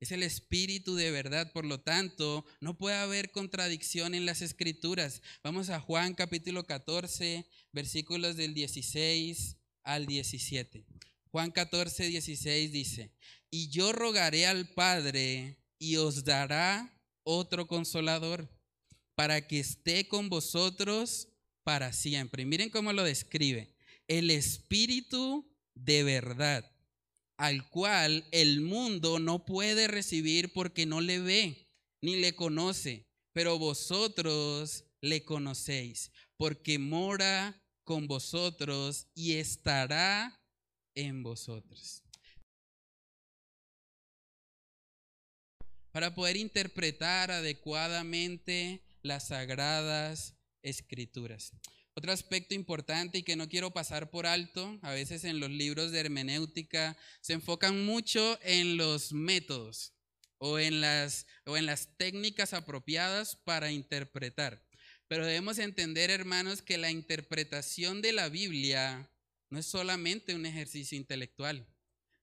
Es 0.01 0.13
el 0.13 0.23
Espíritu 0.23 0.97
de 0.97 1.11
verdad, 1.11 1.51
por 1.51 1.65
lo 1.65 1.81
tanto, 1.81 2.45
no 2.61 2.77
puede 2.77 2.97
haber 2.97 3.31
contradicción 3.31 4.15
en 4.15 4.27
las 4.27 4.43
escrituras. 4.43 5.23
Vamos 5.43 5.71
a 5.71 5.81
Juan 5.81 6.13
capítulo 6.13 6.67
14, 6.67 7.49
versículos 7.73 8.37
del 8.37 8.53
16 8.53 9.57
al 9.83 10.05
17. 10.05 10.85
Juan 11.31 11.51
14, 11.51 12.09
16 12.09 12.71
dice, 12.71 13.15
y 13.51 13.71
yo 13.71 13.95
rogaré 13.95 14.47
al 14.47 14.75
Padre 14.75 15.57
y 15.79 15.97
os 15.97 16.25
dará 16.25 17.01
otro 17.23 17.67
consolador 17.67 18.47
para 19.15 19.47
que 19.47 19.61
esté 19.61 20.07
con 20.07 20.29
vosotros 20.29 21.29
para 21.65 21.93
siempre. 21.93 22.45
miren 22.45 22.71
cómo 22.71 22.93
lo 22.93 23.03
describe. 23.03 23.75
El 24.07 24.31
Espíritu 24.31 25.51
de 25.75 26.05
verdad, 26.05 26.71
al 27.37 27.69
cual 27.69 28.25
el 28.31 28.61
mundo 28.61 29.19
no 29.19 29.45
puede 29.45 29.89
recibir 29.89 30.53
porque 30.53 30.87
no 30.87 31.01
le 31.01 31.19
ve 31.19 31.69
ni 32.01 32.17
le 32.17 32.37
conoce, 32.37 33.07
pero 33.33 33.59
vosotros 33.59 34.85
le 35.01 35.25
conocéis, 35.25 36.13
porque 36.37 36.79
mora 36.79 37.61
con 37.83 38.07
vosotros 38.07 39.09
y 39.15 39.35
estará 39.35 40.41
en 40.95 41.23
vosotros. 41.23 42.03
Para 45.91 46.15
poder 46.15 46.37
interpretar 46.37 47.31
adecuadamente 47.31 48.83
las 49.03 49.29
sagradas 49.29 50.35
escrituras. 50.65 51.53
Otro 51.95 52.11
aspecto 52.11 52.55
importante 52.55 53.19
y 53.19 53.23
que 53.23 53.37
no 53.37 53.49
quiero 53.49 53.71
pasar 53.71 54.11
por 54.11 54.27
alto, 54.27 54.81
a 54.83 54.91
veces 54.91 55.23
en 55.23 55.39
los 55.39 55.51
libros 55.51 55.93
de 55.93 56.01
hermenéutica 56.01 56.97
se 57.21 57.35
enfocan 57.35 57.85
mucho 57.85 58.37
en 58.43 58.77
los 58.77 59.13
métodos 59.13 59.93
o 60.39 60.59
en 60.59 60.81
las, 60.81 61.27
o 61.47 61.57
en 61.57 61.67
las 61.67 61.97
técnicas 61.97 62.53
apropiadas 62.53 63.37
para 63.37 63.71
interpretar. 63.71 64.67
Pero 65.07 65.25
debemos 65.25 65.59
entender, 65.59 66.11
hermanos, 66.11 66.63
que 66.63 66.79
la 66.79 66.91
interpretación 66.91 68.03
de 68.03 68.13
la 68.13 68.29
Biblia 68.29 69.09
no 69.51 69.61
es 69.61 69.67
solamente 69.67 70.35
un 70.35 70.47
ejercicio 70.47 70.99
intelectual. 70.99 71.65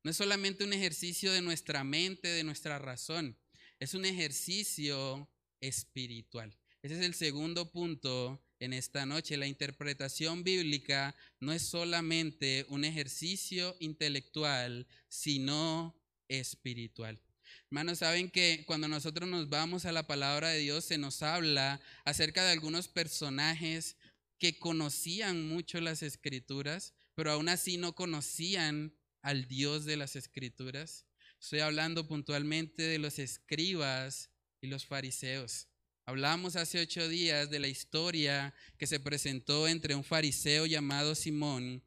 no 0.04 0.12
es 0.12 0.18
solamente 0.18 0.64
un 0.64 0.74
ejercicio 0.74 1.32
de 1.32 1.42
nuestra 1.42 1.84
mente, 1.84 2.28
de 2.28 2.44
nuestra 2.44 2.80
razón, 2.80 3.38
es 3.80 3.94
un 3.94 4.04
ejercicio 4.04 5.30
espiritual. 5.62 6.61
Ese 6.84 6.96
es 6.96 7.06
el 7.06 7.14
segundo 7.14 7.72
punto 7.72 8.44
en 8.60 8.74
esta 8.74 9.06
noche. 9.06 9.38
La 9.38 9.46
interpretación 9.46 10.44
bíblica 10.44 11.16
no 11.40 11.54
es 11.54 11.62
solamente 11.62 12.66
un 12.70 12.86
ejercicio 12.86 13.76
intelectual, 13.80 14.88
sino 15.08 15.96
espiritual. 16.28 17.22
Hermanos, 17.70 18.00
saben 18.00 18.32
que 18.32 18.64
cuando 18.66 18.88
nosotros 18.88 19.30
nos 19.30 19.48
vamos 19.50 19.86
a 19.86 19.92
la 19.92 20.08
palabra 20.08 20.50
de 20.50 20.60
Dios 20.60 20.86
se 20.86 20.98
nos 20.98 21.22
habla 21.22 21.80
acerca 22.04 22.44
de 22.44 22.52
algunos 22.52 22.88
personajes 22.88 23.96
que 24.40 24.58
conocían 24.58 25.48
mucho 25.48 25.80
las 25.82 26.02
escrituras, 26.02 26.96
pero 27.14 27.32
aún 27.32 27.48
así 27.48 27.78
no 27.78 27.94
conocían 27.94 28.98
al 29.22 29.48
Dios 29.48 29.86
de 29.86 29.98
las 29.98 30.16
escrituras. 30.16 31.06
Estoy 31.40 31.60
hablando 31.60 32.08
puntualmente 32.08 32.82
de 32.82 32.98
los 32.98 33.20
escribas 33.20 34.32
y 34.62 34.68
los 34.68 34.88
fariseos. 34.88 35.68
Hablamos 36.06 36.56
hace 36.56 36.80
ocho 36.80 37.08
días 37.08 37.50
de 37.52 37.60
la 37.60 37.68
historia 37.68 38.54
que 38.78 38.88
se 38.88 39.00
presentó 39.00 39.68
entre 39.68 39.94
un 39.96 40.04
fariseo 40.04 40.66
llamado 40.66 41.14
Simón 41.14 41.84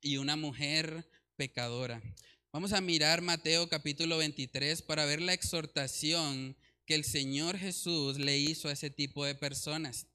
y 0.00 0.18
una 0.18 0.36
mujer 0.36 1.10
pecadora. 1.36 2.00
Vamos 2.52 2.72
a 2.72 2.80
mirar 2.80 3.22
Mateo 3.22 3.68
capítulo 3.68 4.18
23 4.18 4.82
para 4.82 5.04
ver 5.04 5.20
la 5.20 5.32
exhortación 5.32 6.56
que 6.86 6.94
el 6.94 7.04
Señor 7.04 7.58
Jesús 7.58 8.18
le 8.18 8.38
hizo 8.38 8.68
a 8.68 8.72
ese 8.72 8.90
tipo 8.90 9.24
de 9.24 9.34
personas. 9.34 10.06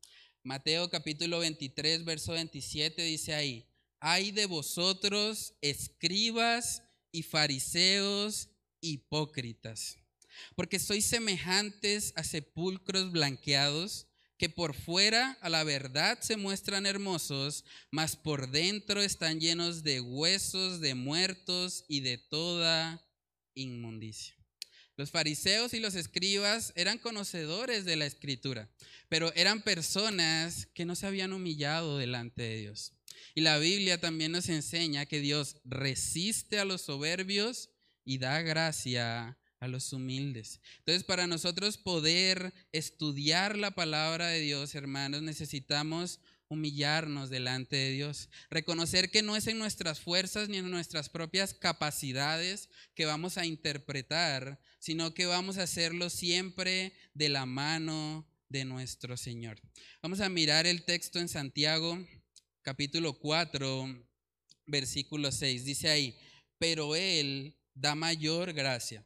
Mateo 0.42 0.90
capítulo 0.90 1.40
23, 1.40 2.06
verso 2.06 2.32
27 2.32 3.02
dice 3.04 3.34
ahí, 3.34 3.68
hay 4.00 4.32
de 4.32 4.46
vosotros 4.46 5.56
escribas 5.60 6.84
y 7.12 7.24
fariseos 7.24 8.50
hipócritas, 8.80 9.98
porque 10.56 10.80
sois 10.80 11.06
semejantes 11.06 12.14
a 12.16 12.24
sepulcros 12.24 13.12
blanqueados 13.12 14.08
que 14.40 14.50
por 14.50 14.74
fuera 14.74 15.38
a 15.42 15.50
la 15.50 15.66
verdad 15.66 16.20
se 16.22 16.38
muestran 16.38 16.86
hermosos, 16.86 17.66
mas 17.92 18.16
por 18.16 18.50
dentro 18.50 19.02
están 19.02 19.42
llenos 19.42 19.84
de 19.84 20.00
huesos, 20.00 20.80
de 20.80 20.96
muertos 20.96 21.84
y 21.90 22.00
de 22.00 22.18
toda 22.18 23.06
inmundicia. 23.54 24.36
Los 24.96 25.12
fariseos 25.12 25.74
y 25.74 25.80
los 25.80 25.96
escribas 25.96 26.74
eran 26.76 26.98
conocedores 26.98 27.86
de 27.86 27.96
la 27.96 28.06
escritura, 28.06 28.70
pero 29.08 29.34
eran 29.34 29.62
personas 29.62 30.68
que 30.74 30.86
no 30.86 30.96
se 30.96 31.08
habían 31.08 31.34
humillado 31.34 31.98
delante 31.98 32.42
de 32.42 32.58
Dios. 32.58 32.94
Y 33.34 33.42
la 33.42 33.58
Biblia 33.58 34.00
también 34.00 34.32
nos 34.32 34.50
enseña 34.50 35.06
que 35.06 35.20
Dios 35.22 35.58
resiste 35.64 36.60
a 36.60 36.66
los 36.66 36.82
soberbios 36.82 37.70
y 38.04 38.18
da 38.18 38.42
gracia 38.42 39.39
a 39.60 39.68
los 39.68 39.92
humildes. 39.94 40.62
Entonces, 40.80 41.04
para 41.04 41.28
nosotros 41.28 41.78
poder 41.78 42.54
estudiar 42.72 43.58
la 43.58 43.72
palabra 43.72 44.28
de 44.28 44.40
Dios, 44.40 44.76
hermanos, 44.76 45.22
necesitamos 45.22 46.20
humillarnos 46.50 47.30
delante 47.30 47.76
de 47.76 47.92
Dios, 47.92 48.30
reconocer 48.50 49.12
que 49.12 49.22
no 49.22 49.36
es 49.36 49.46
en 49.48 49.60
nuestras 49.60 50.00
fuerzas 50.00 50.50
ni 50.50 50.58
en 50.58 50.72
nuestras 50.72 51.08
propias 51.08 51.54
capacidades 51.54 52.70
que 52.96 53.06
vamos 53.06 53.38
a 53.38 53.46
interpretar, 53.46 54.60
sino 54.80 55.14
que 55.14 55.28
vamos 55.28 55.58
a 55.58 55.64
hacerlo 55.64 56.10
siempre 56.10 56.94
de 57.14 57.30
la 57.30 57.46
mano 57.46 58.28
de 58.50 58.66
nuestro 58.66 59.16
Señor. 59.16 59.62
Vamos 60.02 60.22
a 60.22 60.30
mirar 60.30 60.66
el 60.66 60.84
texto 60.84 61.20
en 61.20 61.30
Santiago, 61.30 62.04
capítulo 62.64 63.20
4, 63.20 64.08
versículo 64.66 65.32
6. 65.32 65.66
Dice 65.66 65.90
ahí, 65.90 66.18
pero 66.58 66.96
Él 66.96 67.56
da 67.76 67.94
mayor 67.94 68.54
gracia. 68.54 69.06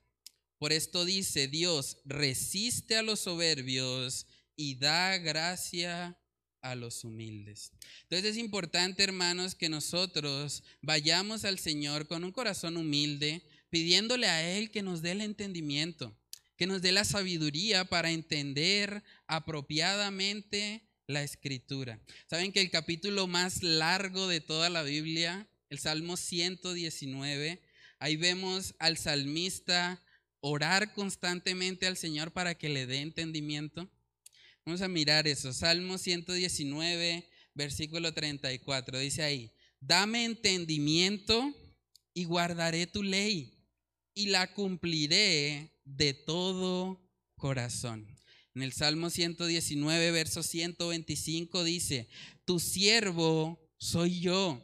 Por 0.63 0.71
esto 0.71 1.03
dice 1.03 1.49
Dios, 1.49 1.97
resiste 2.05 2.95
a 2.95 3.03
los 3.03 3.19
soberbios 3.19 4.27
y 4.55 4.75
da 4.75 5.17
gracia 5.17 6.17
a 6.61 6.75
los 6.75 7.03
humildes. 7.03 7.73
Entonces 8.03 8.31
es 8.31 8.37
importante, 8.37 9.03
hermanos, 9.03 9.55
que 9.55 9.67
nosotros 9.67 10.63
vayamos 10.81 11.43
al 11.43 11.59
Señor 11.59 12.07
con 12.07 12.23
un 12.23 12.31
corazón 12.31 12.77
humilde, 12.77 13.45
pidiéndole 13.69 14.27
a 14.27 14.57
Él 14.57 14.71
que 14.71 14.83
nos 14.83 15.01
dé 15.01 15.11
el 15.11 15.19
entendimiento, 15.19 16.17
que 16.55 16.65
nos 16.65 16.81
dé 16.81 16.93
la 16.93 17.03
sabiduría 17.03 17.83
para 17.83 18.11
entender 18.11 19.03
apropiadamente 19.27 20.87
la 21.07 21.23
escritura. 21.23 21.99
Saben 22.29 22.53
que 22.53 22.61
el 22.61 22.71
capítulo 22.71 23.27
más 23.27 23.63
largo 23.63 24.29
de 24.29 24.39
toda 24.39 24.69
la 24.69 24.83
Biblia, 24.83 25.45
el 25.69 25.79
Salmo 25.79 26.15
119, 26.15 27.61
ahí 27.99 28.15
vemos 28.15 28.75
al 28.79 28.97
salmista 28.97 30.01
orar 30.45 30.93
constantemente 30.93 31.87
al 31.87 31.95
Señor 31.95 32.31
para 32.33 32.53
que 32.55 32.67
le 32.67 32.85
dé 32.85 32.99
entendimiento? 32.99 33.89
Vamos 34.65 34.81
a 34.81 34.89
mirar 34.89 35.25
eso. 35.25 35.53
Salmo 35.53 35.97
119, 35.97 37.29
versículo 37.53 38.13
34. 38.13 38.99
Dice 38.99 39.23
ahí, 39.23 39.53
dame 39.79 40.25
entendimiento 40.25 41.55
y 42.13 42.25
guardaré 42.25 42.87
tu 42.87 43.03
ley 43.03 43.57
y 44.13 44.27
la 44.27 44.53
cumpliré 44.53 45.79
de 45.85 46.13
todo 46.13 47.01
corazón. 47.37 48.05
En 48.53 48.63
el 48.63 48.73
Salmo 48.73 49.09
119, 49.09 50.11
verso 50.11 50.43
125 50.43 51.63
dice, 51.63 52.09
tu 52.43 52.59
siervo 52.59 53.71
soy 53.77 54.19
yo, 54.19 54.61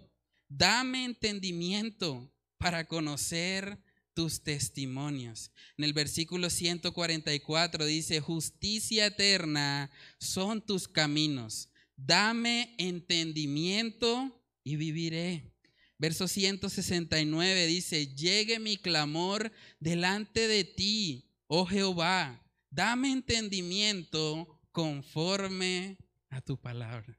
dame 0.50 1.06
entendimiento 1.06 2.32
para 2.58 2.86
conocer 2.86 3.82
tus 4.20 4.44
testimonios. 4.44 5.50
En 5.78 5.86
el 5.86 5.94
versículo 5.94 6.50
144 6.50 7.86
dice, 7.86 8.20
justicia 8.20 9.06
eterna 9.06 9.90
son 10.20 10.62
tus 10.62 10.90
caminos. 10.90 11.70
Dame 11.96 12.76
entendimiento 12.78 14.38
y 14.62 14.76
viviré. 14.76 15.54
Verso 15.98 16.28
169 16.28 17.66
dice, 17.68 18.14
llegue 18.14 18.60
mi 18.60 18.76
clamor 18.76 19.54
delante 19.80 20.50
de 20.50 20.66
ti, 20.66 21.32
oh 21.48 21.66
Jehová. 21.66 22.46
Dame 22.70 23.14
entendimiento 23.14 24.60
conforme 24.74 25.98
a 26.30 26.42
tu 26.42 26.60
palabra. 26.60 27.18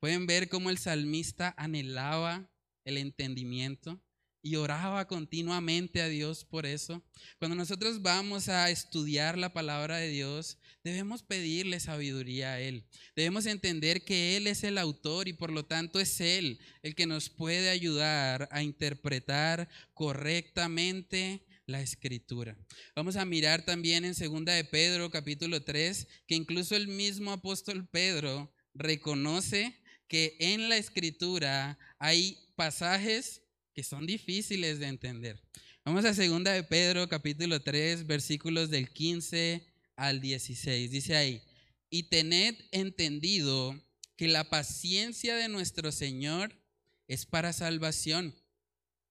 Pueden 0.00 0.26
ver 0.26 0.48
cómo 0.48 0.70
el 0.70 0.78
salmista 0.78 1.54
anhelaba 1.58 2.50
el 2.86 2.96
entendimiento 2.96 4.00
y 4.48 4.56
oraba 4.56 5.06
continuamente 5.06 6.00
a 6.00 6.08
Dios 6.08 6.42
por 6.42 6.64
eso. 6.64 7.02
Cuando 7.38 7.54
nosotros 7.54 8.00
vamos 8.00 8.48
a 8.48 8.70
estudiar 8.70 9.36
la 9.36 9.52
palabra 9.52 9.98
de 9.98 10.08
Dios, 10.08 10.56
debemos 10.82 11.22
pedirle 11.22 11.80
sabiduría 11.80 12.52
a 12.52 12.60
Él. 12.60 12.86
Debemos 13.14 13.44
entender 13.44 14.04
que 14.06 14.38
Él 14.38 14.46
es 14.46 14.64
el 14.64 14.78
autor 14.78 15.28
y 15.28 15.34
por 15.34 15.52
lo 15.52 15.66
tanto 15.66 16.00
es 16.00 16.18
Él 16.22 16.60
el 16.82 16.94
que 16.94 17.04
nos 17.04 17.28
puede 17.28 17.68
ayudar 17.68 18.48
a 18.50 18.62
interpretar 18.62 19.68
correctamente 19.92 21.44
la 21.66 21.82
escritura. 21.82 22.56
Vamos 22.96 23.16
a 23.16 23.26
mirar 23.26 23.66
también 23.66 24.06
en 24.06 24.14
segunda 24.14 24.54
de 24.54 24.64
Pedro 24.64 25.10
capítulo 25.10 25.62
3 25.62 26.08
que 26.26 26.36
incluso 26.36 26.74
el 26.74 26.88
mismo 26.88 27.32
apóstol 27.32 27.86
Pedro 27.86 28.50
reconoce 28.72 29.78
que 30.08 30.38
en 30.40 30.70
la 30.70 30.78
escritura 30.78 31.78
hay 31.98 32.38
pasajes 32.56 33.42
que 33.78 33.84
son 33.84 34.06
difíciles 34.06 34.80
de 34.80 34.88
entender. 34.88 35.40
Vamos 35.84 36.04
a 36.04 36.12
segunda 36.12 36.50
de 36.50 36.64
Pedro 36.64 37.08
capítulo 37.08 37.60
3 37.60 38.08
versículos 38.08 38.70
del 38.70 38.90
15 38.90 39.64
al 39.94 40.20
16. 40.20 40.90
Dice 40.90 41.14
ahí, 41.14 41.40
y 41.88 42.08
tened 42.08 42.56
entendido 42.72 43.80
que 44.16 44.26
la 44.26 44.50
paciencia 44.50 45.36
de 45.36 45.46
nuestro 45.46 45.92
Señor 45.92 46.60
es 47.06 47.24
para 47.24 47.52
salvación, 47.52 48.34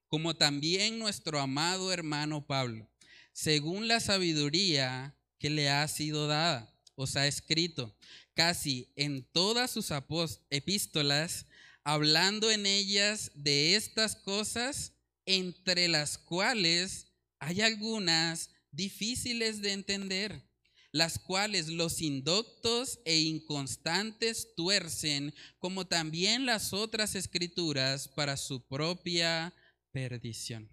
como 0.10 0.36
también 0.36 1.00
nuestro 1.00 1.40
amado 1.40 1.94
hermano 1.94 2.46
Pablo, 2.46 2.90
según 3.32 3.88
la 3.88 4.02
sabiduría 4.02 5.18
que 5.40 5.50
le 5.50 5.70
ha 5.70 5.88
sido 5.88 6.28
dada, 6.28 6.78
os 6.96 7.16
ha 7.16 7.26
escrito, 7.26 7.96
casi 8.34 8.92
en 8.98 9.24
todas 9.32 9.72
sus 9.72 9.94
epístolas, 10.50 11.47
hablando 11.88 12.52
en 12.52 12.66
ellas 12.66 13.32
de 13.34 13.76
estas 13.76 14.18
cosas, 14.18 14.92
entre 15.26 15.88
las 15.88 16.18
cuales 16.18 17.14
hay 17.40 17.62
algunas 17.62 18.50
difíciles 18.72 19.62
de 19.62 19.72
entender, 19.72 20.44
las 20.92 21.18
cuales 21.18 21.70
los 21.70 22.02
indoctos 22.02 23.00
e 23.06 23.20
inconstantes 23.20 24.54
tuercen, 24.58 25.34
como 25.60 25.88
también 25.88 26.46
las 26.46 26.74
otras 26.74 27.16
escrituras, 27.16 28.10
para 28.10 28.36
su 28.36 28.68
propia 28.68 29.54
perdición. 29.94 30.70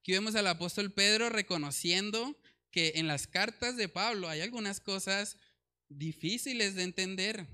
Aquí 0.00 0.10
vemos 0.10 0.34
al 0.34 0.48
apóstol 0.48 0.92
Pedro 0.92 1.28
reconociendo 1.28 2.36
que 2.72 2.94
en 2.96 3.06
las 3.06 3.28
cartas 3.28 3.76
de 3.76 3.88
Pablo 3.88 4.28
hay 4.28 4.40
algunas 4.40 4.80
cosas 4.80 5.36
difíciles 5.88 6.74
de 6.74 6.82
entender, 6.82 7.46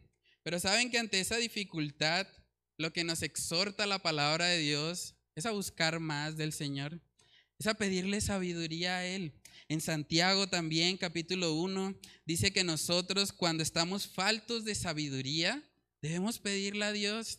pero 0.42 0.58
saben 0.58 0.90
que 0.90 0.98
ante 0.98 1.20
esa 1.20 1.36
dificultad 1.36 2.26
lo 2.82 2.92
que 2.92 3.04
nos 3.04 3.22
exhorta 3.22 3.86
la 3.86 4.00
palabra 4.00 4.46
de 4.46 4.58
Dios 4.58 5.14
es 5.36 5.46
a 5.46 5.52
buscar 5.52 6.00
más 6.00 6.36
del 6.36 6.52
Señor, 6.52 7.00
es 7.56 7.68
a 7.68 7.74
pedirle 7.74 8.20
sabiduría 8.20 8.96
a 8.96 9.06
Él. 9.06 9.40
En 9.68 9.80
Santiago 9.80 10.48
también, 10.48 10.96
capítulo 10.96 11.54
1, 11.54 11.94
dice 12.26 12.52
que 12.52 12.64
nosotros 12.64 13.32
cuando 13.32 13.62
estamos 13.62 14.08
faltos 14.08 14.64
de 14.64 14.74
sabiduría, 14.74 15.62
debemos 16.00 16.40
pedirle 16.40 16.84
a 16.84 16.92
Dios. 16.92 17.38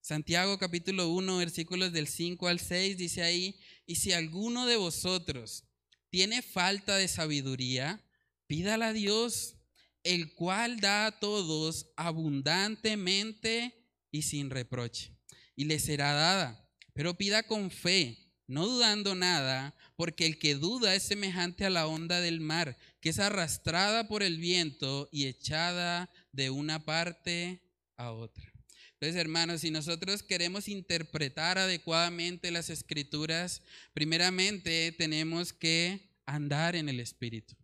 Santiago 0.00 0.58
capítulo 0.58 1.08
1, 1.10 1.36
versículos 1.36 1.92
del 1.92 2.08
5 2.08 2.48
al 2.48 2.58
6, 2.58 2.98
dice 2.98 3.22
ahí, 3.22 3.60
y 3.86 3.94
si 3.94 4.12
alguno 4.12 4.66
de 4.66 4.76
vosotros 4.76 5.66
tiene 6.08 6.42
falta 6.42 6.96
de 6.96 7.06
sabiduría, 7.06 8.04
pídala 8.48 8.88
a 8.88 8.92
Dios, 8.92 9.54
el 10.02 10.34
cual 10.34 10.80
da 10.80 11.06
a 11.06 11.20
todos 11.20 11.92
abundantemente 11.94 13.79
y 14.10 14.22
sin 14.22 14.50
reproche, 14.50 15.12
y 15.56 15.64
le 15.64 15.78
será 15.78 16.12
dada. 16.12 16.68
Pero 16.92 17.16
pida 17.16 17.42
con 17.44 17.70
fe, 17.70 18.18
no 18.46 18.66
dudando 18.66 19.14
nada, 19.14 19.76
porque 19.96 20.26
el 20.26 20.38
que 20.38 20.54
duda 20.54 20.94
es 20.94 21.04
semejante 21.04 21.64
a 21.64 21.70
la 21.70 21.86
onda 21.86 22.20
del 22.20 22.40
mar, 22.40 22.76
que 23.00 23.10
es 23.10 23.18
arrastrada 23.18 24.08
por 24.08 24.22
el 24.22 24.38
viento 24.38 25.08
y 25.12 25.26
echada 25.26 26.10
de 26.32 26.50
una 26.50 26.84
parte 26.84 27.62
a 27.96 28.10
otra. 28.12 28.52
Entonces, 29.00 29.18
hermanos, 29.18 29.62
si 29.62 29.70
nosotros 29.70 30.22
queremos 30.22 30.68
interpretar 30.68 31.56
adecuadamente 31.56 32.50
las 32.50 32.68
escrituras, 32.68 33.62
primeramente 33.94 34.92
tenemos 34.98 35.54
que 35.54 36.10
andar 36.26 36.76
en 36.76 36.90
el 36.90 37.00
Espíritu, 37.00 37.56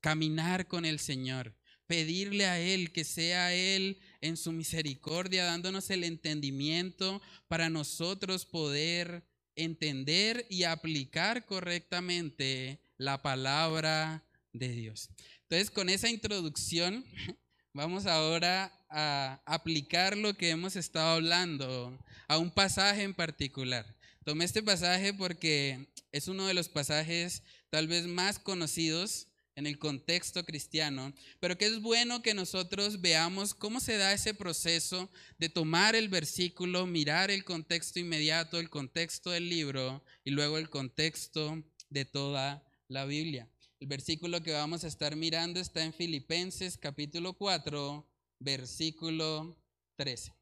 caminar 0.00 0.68
con 0.68 0.84
el 0.84 1.00
Señor, 1.00 1.56
pedirle 1.88 2.46
a 2.46 2.60
Él 2.60 2.92
que 2.92 3.02
sea 3.02 3.52
Él 3.54 3.98
en 4.24 4.38
su 4.38 4.52
misericordia, 4.52 5.44
dándonos 5.44 5.90
el 5.90 6.02
entendimiento 6.02 7.20
para 7.46 7.68
nosotros 7.68 8.46
poder 8.46 9.22
entender 9.54 10.46
y 10.48 10.64
aplicar 10.64 11.44
correctamente 11.44 12.80
la 12.96 13.20
palabra 13.20 14.24
de 14.54 14.70
Dios. 14.70 15.10
Entonces, 15.42 15.70
con 15.70 15.90
esa 15.90 16.08
introducción, 16.08 17.04
vamos 17.74 18.06
ahora 18.06 18.72
a 18.88 19.42
aplicar 19.44 20.16
lo 20.16 20.32
que 20.34 20.48
hemos 20.48 20.74
estado 20.74 21.16
hablando 21.16 21.98
a 22.26 22.38
un 22.38 22.50
pasaje 22.50 23.02
en 23.02 23.12
particular. 23.12 23.84
Tomé 24.24 24.46
este 24.46 24.62
pasaje 24.62 25.12
porque 25.12 25.86
es 26.12 26.28
uno 26.28 26.46
de 26.46 26.54
los 26.54 26.70
pasajes 26.70 27.42
tal 27.68 27.88
vez 27.88 28.06
más 28.06 28.38
conocidos 28.38 29.28
en 29.56 29.66
el 29.66 29.78
contexto 29.78 30.44
cristiano, 30.44 31.12
pero 31.40 31.56
que 31.56 31.66
es 31.66 31.80
bueno 31.80 32.22
que 32.22 32.34
nosotros 32.34 33.00
veamos 33.00 33.54
cómo 33.54 33.80
se 33.80 33.96
da 33.96 34.12
ese 34.12 34.34
proceso 34.34 35.10
de 35.38 35.48
tomar 35.48 35.94
el 35.94 36.08
versículo, 36.08 36.86
mirar 36.86 37.30
el 37.30 37.44
contexto 37.44 38.00
inmediato, 38.00 38.58
el 38.58 38.70
contexto 38.70 39.30
del 39.30 39.48
libro 39.48 40.02
y 40.24 40.30
luego 40.30 40.58
el 40.58 40.70
contexto 40.70 41.62
de 41.88 42.04
toda 42.04 42.66
la 42.88 43.04
Biblia. 43.04 43.48
El 43.78 43.86
versículo 43.86 44.42
que 44.42 44.52
vamos 44.52 44.82
a 44.82 44.88
estar 44.88 45.14
mirando 45.14 45.60
está 45.60 45.84
en 45.84 45.92
Filipenses 45.92 46.76
capítulo 46.76 47.34
4, 47.34 48.08
versículo 48.40 49.56
13. 49.96 50.32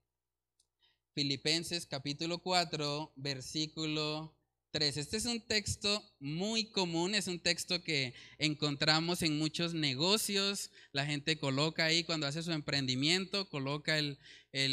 Filipenses 1.14 1.86
capítulo 1.86 2.38
4, 2.38 3.12
versículo 3.16 4.34
3. 4.72 4.96
Este 4.96 5.18
es 5.18 5.26
un 5.26 5.40
texto 5.40 6.02
muy 6.18 6.64
común, 6.64 7.14
es 7.14 7.28
un 7.28 7.38
texto 7.38 7.82
que 7.84 8.14
encontramos 8.38 9.22
en 9.22 9.38
muchos 9.38 9.74
negocios. 9.74 10.70
La 10.92 11.04
gente 11.04 11.38
coloca 11.38 11.84
ahí 11.84 12.04
cuando 12.04 12.26
hace 12.26 12.42
su 12.42 12.52
emprendimiento, 12.52 13.48
coloca 13.50 13.98
el, 13.98 14.18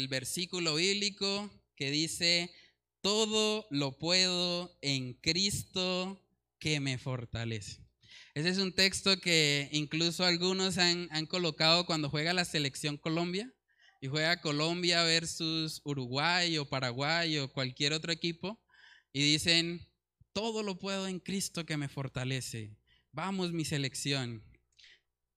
versículo 0.08 0.76
bíblico 0.76 1.50
que 1.76 1.90
dice, 1.90 2.50
todo 3.02 3.66
lo 3.70 3.98
puedo 3.98 4.76
en 4.80 5.14
Cristo 5.14 6.20
que 6.58 6.80
me 6.80 6.96
fortalece. 6.96 7.80
Ese 8.34 8.48
es 8.48 8.58
un 8.58 8.74
texto 8.74 9.20
que 9.20 9.68
incluso 9.70 10.24
algunos 10.24 10.78
han 10.78 11.26
colocado 11.26 11.84
cuando 11.84 12.08
juega 12.08 12.32
la 12.32 12.44
selección 12.46 12.96
Colombia 12.96 13.52
y 14.00 14.06
juega 14.06 14.40
Colombia 14.40 15.02
versus 15.04 15.82
Uruguay 15.84 16.56
o 16.56 16.68
Paraguay 16.68 17.36
o 17.38 17.52
cualquier 17.52 17.92
otro 17.92 18.12
equipo 18.12 18.58
y 19.12 19.22
dicen, 19.22 19.89
todo 20.32 20.62
lo 20.62 20.78
puedo 20.78 21.06
en 21.06 21.18
Cristo 21.18 21.66
que 21.66 21.76
me 21.76 21.88
fortalece. 21.88 22.76
Vamos 23.12 23.52
mi 23.52 23.64
selección. 23.64 24.42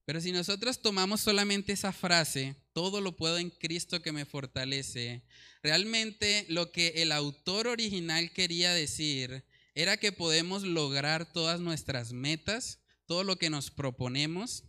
Pero 0.04 0.20
si 0.20 0.32
nosotros 0.32 0.82
tomamos 0.82 1.22
solamente 1.22 1.72
esa 1.72 1.92
frase, 1.92 2.56
todo 2.72 3.00
lo 3.00 3.16
puedo 3.16 3.38
en 3.38 3.50
Cristo 3.50 4.02
que 4.02 4.12
me 4.12 4.26
fortalece, 4.26 5.22
realmente 5.62 6.44
lo 6.48 6.72
que 6.72 6.88
el 6.96 7.10
autor 7.10 7.68
original 7.68 8.30
quería 8.32 8.72
decir 8.72 9.44
era 9.74 9.96
que 9.96 10.12
podemos 10.12 10.62
lograr 10.62 11.32
todas 11.32 11.60
nuestras 11.60 12.12
metas, 12.12 12.80
todo 13.06 13.24
lo 13.24 13.36
que 13.36 13.50
nos 13.50 13.70
proponemos. 13.70 14.64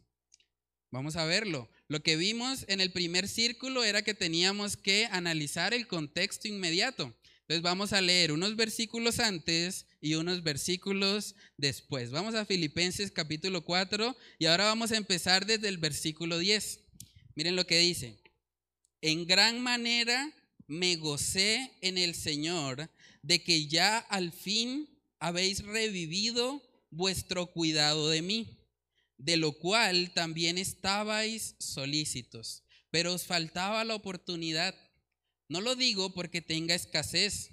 Vamos 0.90 1.18
a 1.18 1.26
verlo. 1.26 1.70
Lo 1.90 2.02
que 2.02 2.16
vimos 2.16 2.66
en 2.70 2.80
el 2.80 2.92
primer 2.92 3.28
círculo 3.28 3.84
era 3.84 4.04
que 4.04 4.14
teníamos 4.14 4.78
que 4.78 5.08
analizar 5.12 5.74
el 5.74 5.88
contexto 5.88 6.48
inmediato. 6.48 7.14
Entonces 7.48 7.62
vamos 7.62 7.94
a 7.94 8.02
leer 8.02 8.32
unos 8.32 8.56
versículos 8.56 9.20
antes 9.20 9.86
y 10.02 10.16
unos 10.16 10.42
versículos 10.42 11.36
después. 11.58 12.10
Vamos 12.10 12.34
a 12.34 12.44
Filipenses 12.44 13.12
capítulo 13.12 13.64
4 13.64 14.18
y 14.40 14.48
ahora 14.48 14.66
vamos 14.66 14.92
a 14.92 14.98
empezar 14.98 15.46
desde 15.46 15.68
el 15.68 15.78
versículo 15.78 16.40
10. 16.40 16.80
Miren 17.36 17.56
lo 17.56 17.68
que 17.68 17.78
dice. 17.78 18.18
En 19.02 19.28
gran 19.28 19.60
manera 19.60 20.34
me 20.66 20.96
gocé 20.96 21.72
en 21.82 22.00
el 22.00 22.16
Señor 22.16 22.90
de 23.22 23.44
que 23.44 23.68
ya 23.68 24.00
al 24.00 24.32
fin 24.32 24.90
habéis 25.20 25.64
revivido 25.64 26.64
vuestro 26.90 27.46
cuidado 27.52 28.10
de 28.10 28.24
mí, 28.24 28.58
de 29.20 29.38
lo 29.38 29.52
cual 29.52 30.12
también 30.16 30.58
estabais 30.58 31.54
solícitos, 31.60 32.64
pero 32.90 33.14
os 33.14 33.26
faltaba 33.28 33.84
la 33.84 33.94
oportunidad. 33.94 34.74
No 35.48 35.62
lo 35.62 35.76
digo 35.76 36.14
porque 36.14 36.42
tenga 36.42 36.76
escasez, 36.76 37.52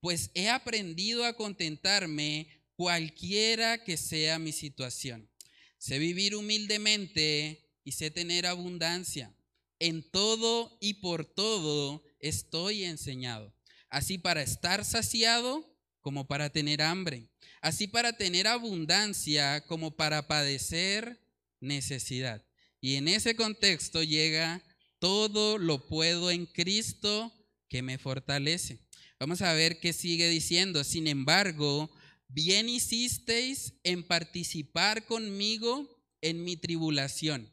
pues 0.00 0.30
he 0.34 0.48
aprendido 0.48 1.24
a 1.24 1.34
contentarme 1.34 2.48
cualquiera 2.76 3.84
que 3.84 3.96
sea 3.96 4.38
mi 4.38 4.52
situación. 4.52 5.30
Sé 5.78 5.98
vivir 5.98 6.34
humildemente 6.36 7.70
y 7.84 7.92
sé 7.92 8.10
tener 8.10 8.46
abundancia. 8.46 9.34
En 9.78 10.08
todo 10.08 10.78
y 10.80 10.94
por 10.94 11.24
todo 11.24 12.04
estoy 12.20 12.84
enseñado, 12.84 13.52
así 13.88 14.16
para 14.18 14.42
estar 14.42 14.84
saciado 14.84 15.68
como 16.00 16.28
para 16.28 16.50
tener 16.50 16.82
hambre, 16.82 17.28
así 17.60 17.88
para 17.88 18.16
tener 18.16 18.46
abundancia 18.46 19.64
como 19.66 19.96
para 19.96 20.28
padecer 20.28 21.20
necesidad. 21.60 22.44
Y 22.80 22.96
en 22.96 23.08
ese 23.08 23.34
contexto 23.34 24.02
llega 24.02 24.62
todo 25.02 25.58
lo 25.58 25.88
puedo 25.88 26.30
en 26.30 26.46
Cristo 26.46 27.32
que 27.68 27.82
me 27.82 27.98
fortalece. 27.98 28.78
Vamos 29.18 29.42
a 29.42 29.52
ver 29.52 29.80
qué 29.80 29.92
sigue 29.92 30.28
diciendo. 30.28 30.84
Sin 30.84 31.08
embargo, 31.08 31.90
bien 32.28 32.68
hicisteis 32.68 33.74
en 33.82 34.04
participar 34.04 35.04
conmigo 35.04 36.00
en 36.20 36.44
mi 36.44 36.56
tribulación. 36.56 37.52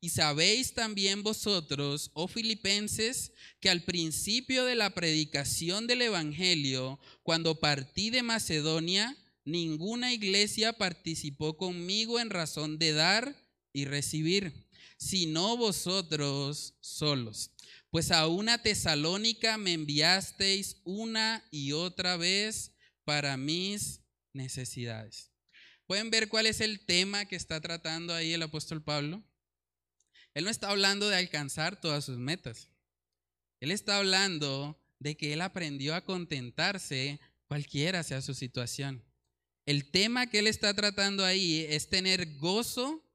Y 0.00 0.08
sabéis 0.08 0.72
también 0.72 1.22
vosotros, 1.22 2.12
oh 2.14 2.28
filipenses, 2.28 3.34
que 3.60 3.68
al 3.68 3.82
principio 3.84 4.64
de 4.64 4.74
la 4.74 4.94
predicación 4.94 5.86
del 5.86 6.00
Evangelio, 6.00 6.98
cuando 7.22 7.60
partí 7.60 8.08
de 8.08 8.22
Macedonia, 8.22 9.14
ninguna 9.44 10.14
iglesia 10.14 10.72
participó 10.72 11.58
conmigo 11.58 12.18
en 12.20 12.30
razón 12.30 12.78
de 12.78 12.94
dar 12.94 13.36
y 13.74 13.84
recibir 13.84 14.65
sino 14.96 15.56
vosotros 15.56 16.74
solos. 16.80 17.50
Pues 17.90 18.10
a 18.10 18.26
una 18.26 18.62
tesalónica 18.62 19.58
me 19.58 19.72
enviasteis 19.72 20.80
una 20.84 21.46
y 21.50 21.72
otra 21.72 22.16
vez 22.16 22.72
para 23.04 23.36
mis 23.36 24.00
necesidades. 24.32 25.30
¿Pueden 25.86 26.10
ver 26.10 26.28
cuál 26.28 26.46
es 26.46 26.60
el 26.60 26.84
tema 26.84 27.26
que 27.26 27.36
está 27.36 27.60
tratando 27.60 28.12
ahí 28.12 28.32
el 28.32 28.42
apóstol 28.42 28.82
Pablo? 28.82 29.22
Él 30.34 30.44
no 30.44 30.50
está 30.50 30.70
hablando 30.70 31.08
de 31.08 31.16
alcanzar 31.16 31.80
todas 31.80 32.04
sus 32.04 32.18
metas. 32.18 32.68
Él 33.60 33.70
está 33.70 33.98
hablando 33.98 34.78
de 34.98 35.16
que 35.16 35.32
él 35.32 35.40
aprendió 35.40 35.94
a 35.94 36.04
contentarse 36.04 37.20
cualquiera 37.46 38.02
sea 38.02 38.20
su 38.20 38.34
situación. 38.34 39.04
El 39.64 39.90
tema 39.90 40.26
que 40.26 40.40
él 40.40 40.46
está 40.46 40.74
tratando 40.74 41.24
ahí 41.24 41.64
es 41.68 41.88
tener 41.88 42.36
gozo 42.36 43.05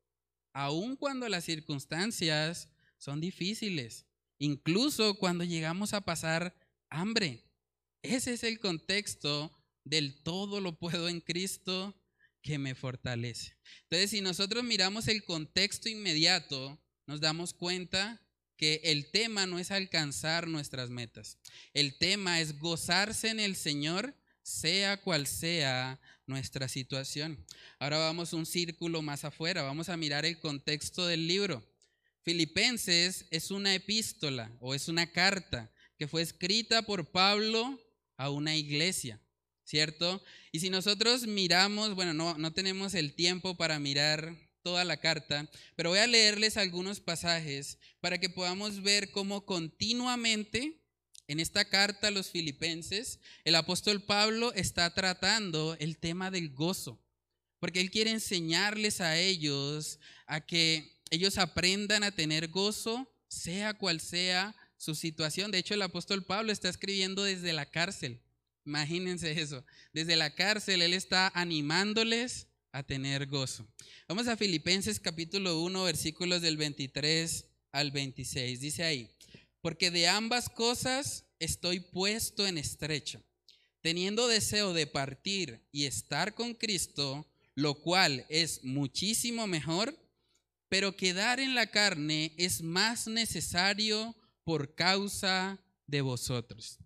aun 0.54 0.96
cuando 0.96 1.28
las 1.30 1.46
circunstancias 1.46 2.70
son 2.98 3.20
difíciles, 3.20 4.06
incluso 4.38 5.16
cuando 5.16 5.44
llegamos 5.44 5.94
a 5.94 6.02
pasar 6.02 6.56
hambre. 6.90 7.44
Ese 8.02 8.34
es 8.34 8.44
el 8.44 8.60
contexto 8.60 9.52
del 9.84 10.22
todo 10.24 10.62
lo 10.62 10.78
puedo 10.78 11.10
en 11.10 11.22
Cristo 11.22 11.96
que 12.42 12.58
me 12.58 12.76
fortalece. 12.76 13.56
Entonces, 13.84 14.10
si 14.10 14.22
nosotros 14.22 14.64
miramos 14.64 15.08
el 15.08 15.24
contexto 15.24 15.90
inmediato, 15.90 16.80
nos 17.06 17.22
damos 17.22 17.54
cuenta 17.54 18.22
que 18.58 18.82
el 18.84 19.10
tema 19.10 19.48
no 19.48 19.58
es 19.58 19.72
alcanzar 19.72 20.48
nuestras 20.48 20.90
metas. 20.90 21.40
El 21.74 21.98
tema 21.98 22.42
es 22.42 22.60
gozarse 22.60 23.30
en 23.30 23.40
el 23.40 23.56
Señor, 23.56 24.16
sea 24.44 25.02
cual 25.02 25.28
sea 25.28 26.00
nuestra 26.32 26.68
situación. 26.68 27.38
Ahora 27.78 28.00
vamos 28.00 28.34
un 28.34 28.48
círculo 28.48 29.04
más 29.04 29.24
afuera, 29.26 29.62
vamos 29.62 29.90
a 29.90 29.98
mirar 29.98 30.26
el 30.26 30.40
contexto 30.40 31.06
del 31.06 31.28
libro. 31.28 31.64
Filipenses 32.24 33.26
es 33.30 33.52
una 33.52 33.76
epístola 33.76 34.52
o 34.60 34.74
es 34.74 34.88
una 34.88 35.12
carta 35.12 35.72
que 35.98 36.08
fue 36.08 36.24
escrita 36.24 36.82
por 36.82 37.12
Pablo 37.12 37.80
a 38.18 38.30
una 38.30 38.56
iglesia, 38.56 39.20
¿cierto? 39.64 40.24
Y 40.52 40.60
si 40.60 40.70
nosotros 40.70 41.28
miramos, 41.28 41.94
bueno, 41.94 42.14
no, 42.14 42.36
no 42.38 42.54
tenemos 42.54 42.96
el 42.96 43.14
tiempo 43.14 43.56
para 43.56 43.78
mirar 43.78 44.36
toda 44.64 44.86
la 44.86 44.98
carta, 44.98 45.50
pero 45.76 45.90
voy 45.90 46.00
a 46.00 46.08
leerles 46.08 46.58
algunos 46.58 47.00
pasajes 47.00 47.78
para 48.00 48.20
que 48.20 48.30
podamos 48.30 48.82
ver 48.82 49.12
cómo 49.12 49.46
continuamente 49.46 50.81
en 51.32 51.40
esta 51.40 51.64
carta 51.64 52.10
a 52.10 52.12
los 52.12 52.30
filipenses 52.30 53.20
el 53.46 53.56
apóstol 53.56 54.04
Pablo 54.04 54.52
está 54.54 54.94
tratando 54.94 55.78
el 55.80 55.98
tema 55.98 56.30
del 56.30 56.50
gozo, 56.54 57.00
porque 57.60 57.80
él 57.80 57.90
quiere 57.90 58.12
enseñarles 58.12 59.00
a 59.00 59.18
ellos 59.18 59.98
a 60.28 60.42
que 60.42 61.00
ellos 61.10 61.38
aprendan 61.38 62.04
a 62.04 62.12
tener 62.12 62.50
gozo, 62.50 63.10
sea 63.30 63.74
cual 63.74 64.02
sea 64.02 64.54
su 64.76 64.94
situación. 64.94 65.52
De 65.52 65.60
hecho, 65.60 65.74
el 65.74 65.84
apóstol 65.84 66.26
Pablo 66.26 66.52
está 66.52 66.68
escribiendo 66.68 67.24
desde 67.24 67.54
la 67.54 67.66
cárcel. 67.66 68.20
Imagínense 68.66 69.32
eso. 69.32 69.64
Desde 69.94 70.18
la 70.18 70.36
cárcel 70.36 70.82
Él 70.82 70.94
está 70.94 71.32
animándoles 71.34 72.48
a 72.74 72.84
tener 72.84 73.28
gozo. 73.28 73.66
Vamos 74.10 74.28
a 74.28 74.36
Filipenses 74.36 75.00
capítulo 75.00 75.62
1, 75.62 75.84
versículos 75.84 76.42
del 76.42 76.58
23 76.58 77.46
al 77.72 77.92
26. 77.92 78.60
Dice 78.60 78.84
ahí, 78.84 79.10
porque 79.62 79.92
de 79.92 80.08
ambas 80.08 80.50
cosas 80.50 81.26
estoy 81.40 81.80
puesto 81.80 82.48
en 82.48 82.58
estrecho, 82.58 83.24
teniendo 83.82 84.28
deseo 84.28 84.74
de 84.74 84.88
partir 84.88 85.68
y 85.72 85.86
estar 85.86 86.34
con 86.36 86.54
Cristo, 86.54 87.28
lo 87.56 87.76
cual 87.76 88.26
es 88.30 88.64
muchísimo 88.64 89.48
mejor 89.48 89.96
pero 90.72 90.96
quedar 90.96 91.42
en 91.42 91.54
la 91.54 91.68
carne 91.68 92.34
es 92.38 92.62
más 92.62 93.06
necesario 93.06 94.16
por 94.46 94.74
causa 94.74 95.60
de 95.86 96.00
vosotros. 96.00 96.78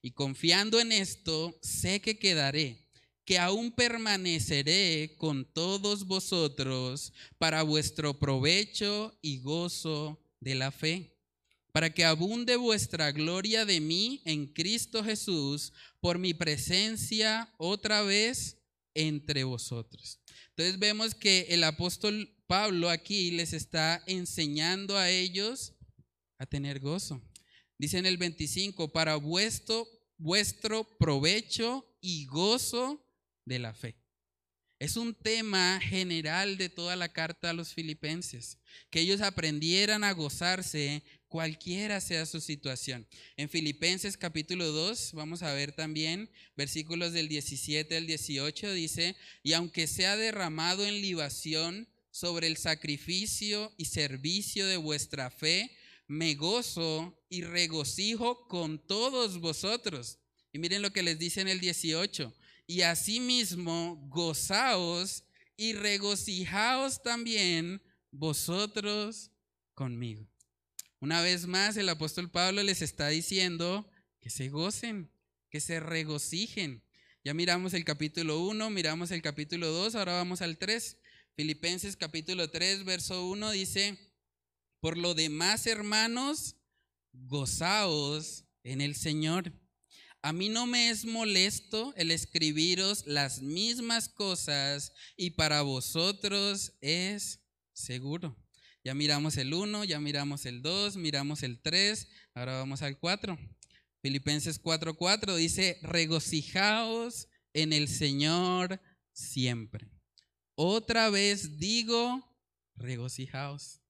Y 0.00 0.12
confiando 0.12 0.80
en 0.80 0.92
esto, 0.92 1.54
sé 1.60 2.00
que 2.00 2.18
quedaré, 2.18 2.88
que 3.26 3.38
aún 3.38 3.70
permaneceré 3.70 5.14
con 5.18 5.44
todos 5.44 6.06
vosotros 6.06 7.12
para 7.36 7.62
vuestro 7.62 8.18
provecho 8.18 9.14
y 9.20 9.40
gozo 9.40 10.18
de 10.40 10.54
la 10.54 10.70
fe, 10.70 11.13
para 11.74 11.92
que 11.92 12.04
abunde 12.04 12.54
vuestra 12.54 13.10
gloria 13.10 13.64
de 13.64 13.80
mí 13.80 14.22
en 14.24 14.46
Cristo 14.46 15.02
Jesús 15.02 15.72
por 15.98 16.20
mi 16.20 16.32
presencia 16.32 17.52
otra 17.56 18.02
vez 18.02 18.58
entre 18.94 19.42
vosotros. 19.42 20.20
Entonces 20.50 20.78
vemos 20.78 21.16
que 21.16 21.48
el 21.48 21.64
apóstol 21.64 22.32
Pablo 22.46 22.90
aquí 22.90 23.32
les 23.32 23.52
está 23.52 24.04
enseñando 24.06 24.96
a 24.96 25.10
ellos 25.10 25.72
a 26.38 26.46
tener 26.46 26.78
gozo. 26.78 27.20
Dice 27.76 27.98
en 27.98 28.06
el 28.06 28.18
25, 28.18 28.92
para 28.92 29.16
vuestro, 29.16 29.88
vuestro 30.16 30.84
provecho 30.96 31.92
y 32.00 32.26
gozo 32.26 33.04
de 33.44 33.58
la 33.58 33.74
fe. 33.74 33.96
Es 34.78 34.96
un 34.96 35.14
tema 35.14 35.80
general 35.80 36.56
de 36.56 36.68
toda 36.68 36.94
la 36.94 37.08
carta 37.08 37.50
a 37.50 37.52
los 37.52 37.72
filipenses, 37.72 38.58
que 38.90 39.00
ellos 39.00 39.22
aprendieran 39.22 40.04
a 40.04 40.12
gozarse 40.12 41.02
cualquiera 41.34 42.00
sea 42.00 42.26
su 42.26 42.40
situación. 42.40 43.04
En 43.36 43.48
Filipenses 43.48 44.16
capítulo 44.16 44.70
2 44.70 45.14
vamos 45.14 45.42
a 45.42 45.52
ver 45.52 45.72
también 45.72 46.30
versículos 46.56 47.12
del 47.12 47.26
17 47.26 47.96
al 47.96 48.06
18, 48.06 48.72
dice, 48.72 49.16
y 49.42 49.54
aunque 49.54 49.88
sea 49.88 50.16
derramado 50.16 50.86
en 50.86 51.02
libación, 51.02 51.88
sobre 52.12 52.46
el 52.46 52.56
sacrificio 52.56 53.72
y 53.76 53.86
servicio 53.86 54.64
de 54.68 54.76
vuestra 54.76 55.28
fe, 55.28 55.76
me 56.06 56.36
gozo 56.36 57.20
y 57.28 57.42
regocijo 57.42 58.46
con 58.46 58.78
todos 58.78 59.40
vosotros. 59.40 60.20
Y 60.52 60.60
miren 60.60 60.82
lo 60.82 60.92
que 60.92 61.02
les 61.02 61.18
dice 61.18 61.40
en 61.40 61.48
el 61.48 61.58
18. 61.58 62.32
Y 62.68 62.82
asimismo, 62.82 63.96
gozaos 64.08 65.24
y 65.56 65.72
regocijaos 65.72 67.02
también 67.02 67.82
vosotros 68.12 69.32
conmigo. 69.74 70.28
Una 71.00 71.20
vez 71.20 71.46
más, 71.46 71.76
el 71.76 71.88
apóstol 71.88 72.30
Pablo 72.30 72.62
les 72.62 72.82
está 72.82 73.08
diciendo 73.08 73.90
que 74.20 74.30
se 74.30 74.48
gocen, 74.48 75.10
que 75.50 75.60
se 75.60 75.80
regocijen. 75.80 76.82
Ya 77.24 77.34
miramos 77.34 77.74
el 77.74 77.84
capítulo 77.84 78.40
1, 78.40 78.70
miramos 78.70 79.10
el 79.10 79.22
capítulo 79.22 79.68
2, 79.68 79.94
ahora 79.94 80.14
vamos 80.14 80.42
al 80.42 80.58
3. 80.58 80.98
Filipenses 81.36 81.96
capítulo 81.96 82.50
3, 82.50 82.84
verso 82.84 83.26
1 83.26 83.50
dice, 83.50 83.98
por 84.80 84.98
lo 84.98 85.14
demás, 85.14 85.66
hermanos, 85.66 86.56
gozaos 87.12 88.44
en 88.62 88.80
el 88.80 88.94
Señor. 88.94 89.52
A 90.22 90.32
mí 90.32 90.48
no 90.48 90.66
me 90.66 90.90
es 90.90 91.04
molesto 91.04 91.92
el 91.96 92.10
escribiros 92.10 93.06
las 93.06 93.42
mismas 93.42 94.08
cosas 94.08 94.92
y 95.16 95.30
para 95.30 95.62
vosotros 95.62 96.72
es 96.80 97.40
seguro. 97.72 98.36
Ya 98.84 98.92
miramos 98.92 99.38
el 99.38 99.54
1, 99.54 99.84
ya 99.84 99.98
miramos 99.98 100.44
el 100.44 100.60
2, 100.60 100.98
miramos 100.98 101.42
el 101.42 101.58
3, 101.58 102.06
ahora 102.34 102.58
vamos 102.58 102.82
al 102.82 102.98
4. 102.98 103.38
Filipenses 104.02 104.60
4:4 104.60 105.36
dice, 105.36 105.78
regocijaos 105.80 107.28
en 107.54 107.72
el 107.72 107.88
Señor 107.88 108.82
siempre. 109.14 109.88
Otra 110.54 111.08
vez 111.08 111.56
digo, 111.58 112.36
regocijaos. 112.76 113.80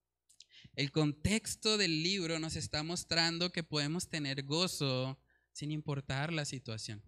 El 0.77 0.93
contexto 0.93 1.77
del 1.77 2.05
libro 2.05 2.39
nos 2.39 2.55
está 2.55 2.85
mostrando 2.85 3.51
que 3.51 3.65
podemos 3.65 4.09
tener 4.09 4.45
gozo 4.45 5.21
sin 5.53 5.73
importar 5.73 6.33
la 6.33 6.45
situación, 6.45 7.03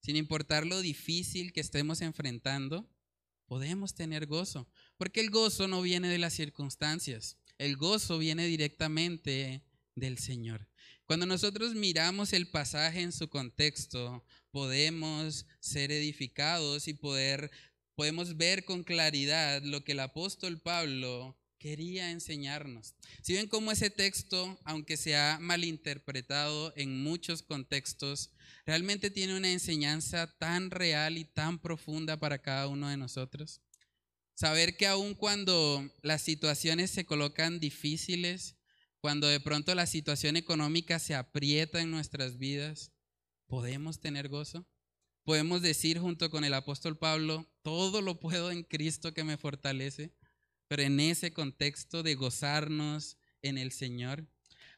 sin 0.00 0.14
importar 0.14 0.64
lo 0.64 0.80
difícil 0.80 1.52
que 1.52 1.60
estemos 1.60 2.00
enfrentando, 2.00 2.88
podemos 3.46 3.94
tener 3.94 4.26
gozo, 4.26 4.68
porque 4.96 5.20
el 5.20 5.30
gozo 5.30 5.68
no 5.68 5.82
viene 5.82 6.08
de 6.08 6.18
las 6.18 6.34
circunstancias, 6.34 7.38
el 7.58 7.76
gozo 7.76 8.18
viene 8.18 8.46
directamente 8.46 9.62
del 9.94 10.18
Señor. 10.18 10.68
Cuando 11.06 11.26
nosotros 11.26 11.74
miramos 11.74 12.32
el 12.32 12.48
pasaje 12.48 13.02
en 13.02 13.12
su 13.12 13.28
contexto, 13.28 14.24
podemos 14.50 15.46
ser 15.60 15.92
edificados 15.92 16.88
y 16.88 16.94
poder 16.94 17.50
podemos 17.94 18.36
ver 18.36 18.64
con 18.64 18.82
claridad 18.82 19.62
lo 19.62 19.84
que 19.84 19.92
el 19.92 20.00
apóstol 20.00 20.60
Pablo 20.60 21.38
quería 21.58 22.10
enseñarnos. 22.10 22.94
Si 23.22 23.32
ven 23.32 23.48
cómo 23.48 23.72
ese 23.72 23.88
texto, 23.88 24.60
aunque 24.64 24.96
se 24.96 25.16
ha 25.16 25.38
malinterpretado 25.40 26.74
en 26.76 27.02
muchos 27.02 27.42
contextos, 27.42 28.32
realmente 28.66 29.10
tiene 29.10 29.36
una 29.36 29.50
enseñanza 29.50 30.26
tan 30.38 30.70
real 30.70 31.16
y 31.16 31.24
tan 31.24 31.58
profunda 31.58 32.18
para 32.18 32.42
cada 32.42 32.68
uno 32.68 32.88
de 32.88 32.96
nosotros. 32.96 33.62
Saber 34.34 34.76
que 34.76 34.86
aun 34.86 35.14
cuando 35.14 35.88
las 36.02 36.22
situaciones 36.22 36.90
se 36.90 37.04
colocan 37.06 37.60
difíciles, 37.60 38.56
cuando 39.00 39.28
de 39.28 39.40
pronto 39.40 39.74
la 39.74 39.86
situación 39.86 40.36
económica 40.36 40.98
se 40.98 41.14
aprieta 41.14 41.80
en 41.80 41.90
nuestras 41.90 42.38
vidas, 42.38 42.92
podemos 43.46 44.00
tener 44.00 44.28
gozo 44.28 44.66
podemos 45.24 45.62
decir 45.62 45.98
junto 45.98 46.30
con 46.30 46.44
el 46.44 46.54
apóstol 46.54 46.98
Pablo, 46.98 47.50
todo 47.62 48.02
lo 48.02 48.20
puedo 48.20 48.50
en 48.50 48.62
Cristo 48.62 49.14
que 49.14 49.24
me 49.24 49.38
fortalece, 49.38 50.12
pero 50.68 50.82
en 50.82 51.00
ese 51.00 51.32
contexto 51.32 52.02
de 52.02 52.14
gozarnos 52.14 53.16
en 53.42 53.58
el 53.58 53.72
Señor. 53.72 54.26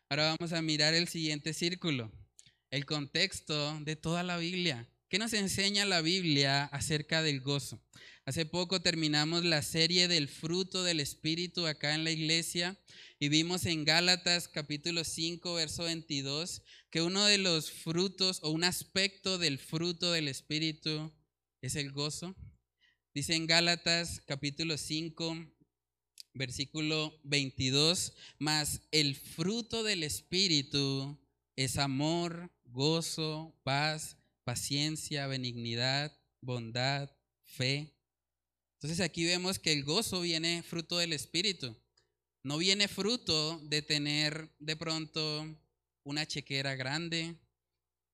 Ahora 0.08 0.36
vamos 0.38 0.52
a 0.52 0.62
mirar 0.62 0.94
el 0.94 1.08
siguiente 1.08 1.52
círculo, 1.52 2.12
el 2.70 2.86
contexto 2.86 3.78
de 3.80 3.96
toda 3.96 4.22
la 4.22 4.38
Biblia. 4.38 4.88
¿Qué 5.08 5.20
nos 5.20 5.34
enseña 5.34 5.84
la 5.84 6.02
Biblia 6.02 6.64
acerca 6.64 7.22
del 7.22 7.40
gozo? 7.40 7.80
Hace 8.24 8.44
poco 8.44 8.82
terminamos 8.82 9.44
la 9.44 9.62
serie 9.62 10.08
del 10.08 10.26
fruto 10.26 10.82
del 10.82 10.98
Espíritu 10.98 11.64
acá 11.64 11.94
en 11.94 12.02
la 12.02 12.10
iglesia 12.10 12.76
y 13.20 13.28
vimos 13.28 13.66
en 13.66 13.84
Gálatas 13.84 14.48
capítulo 14.48 15.04
5, 15.04 15.54
verso 15.54 15.84
22, 15.84 16.62
que 16.90 17.02
uno 17.02 17.24
de 17.24 17.38
los 17.38 17.70
frutos 17.70 18.40
o 18.42 18.50
un 18.50 18.64
aspecto 18.64 19.38
del 19.38 19.60
fruto 19.60 20.10
del 20.10 20.26
Espíritu 20.26 21.12
es 21.62 21.76
el 21.76 21.92
gozo. 21.92 22.34
Dice 23.14 23.36
en 23.36 23.46
Gálatas 23.46 24.20
capítulo 24.26 24.76
5, 24.76 25.36
versículo 26.34 27.20
22, 27.22 28.12
mas 28.40 28.80
el 28.90 29.14
fruto 29.14 29.84
del 29.84 30.02
Espíritu 30.02 31.16
es 31.54 31.78
amor, 31.78 32.50
gozo, 32.64 33.56
paz, 33.62 34.16
paciencia, 34.46 35.26
benignidad, 35.26 36.16
bondad, 36.40 37.10
fe 37.42 37.96
entonces 38.76 39.04
aquí 39.04 39.24
vemos 39.24 39.58
que 39.58 39.72
el 39.72 39.84
gozo 39.84 40.20
viene 40.20 40.62
fruto 40.62 40.98
del 40.98 41.12
Espíritu. 41.12 41.74
No 42.42 42.58
viene 42.58 42.88
fruto 42.88 43.58
de 43.64 43.82
tener 43.82 44.54
de 44.58 44.76
pronto 44.76 45.44
una 46.04 46.26
chequera 46.26 46.76
grande 46.76 47.34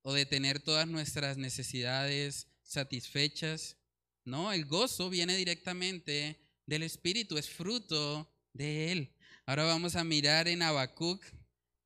o 0.03 0.14
de 0.14 0.24
tener 0.24 0.61
todas 0.61 0.87
nuestras 0.87 1.37
necesidades 1.37 2.47
satisfechas. 2.62 3.76
No, 4.24 4.53
el 4.53 4.64
gozo 4.64 5.11
viene 5.11 5.37
directamente 5.37 6.39
del 6.64 6.85
Espíritu, 6.85 7.37
es 7.37 7.51
fruto 7.51 8.33
de 8.53 8.93
Él. 8.93 9.14
Ahora 9.45 9.64
vamos 9.64 9.97
a 9.97 10.05
mirar 10.05 10.47
en 10.47 10.62
Habacuc. 10.62 11.22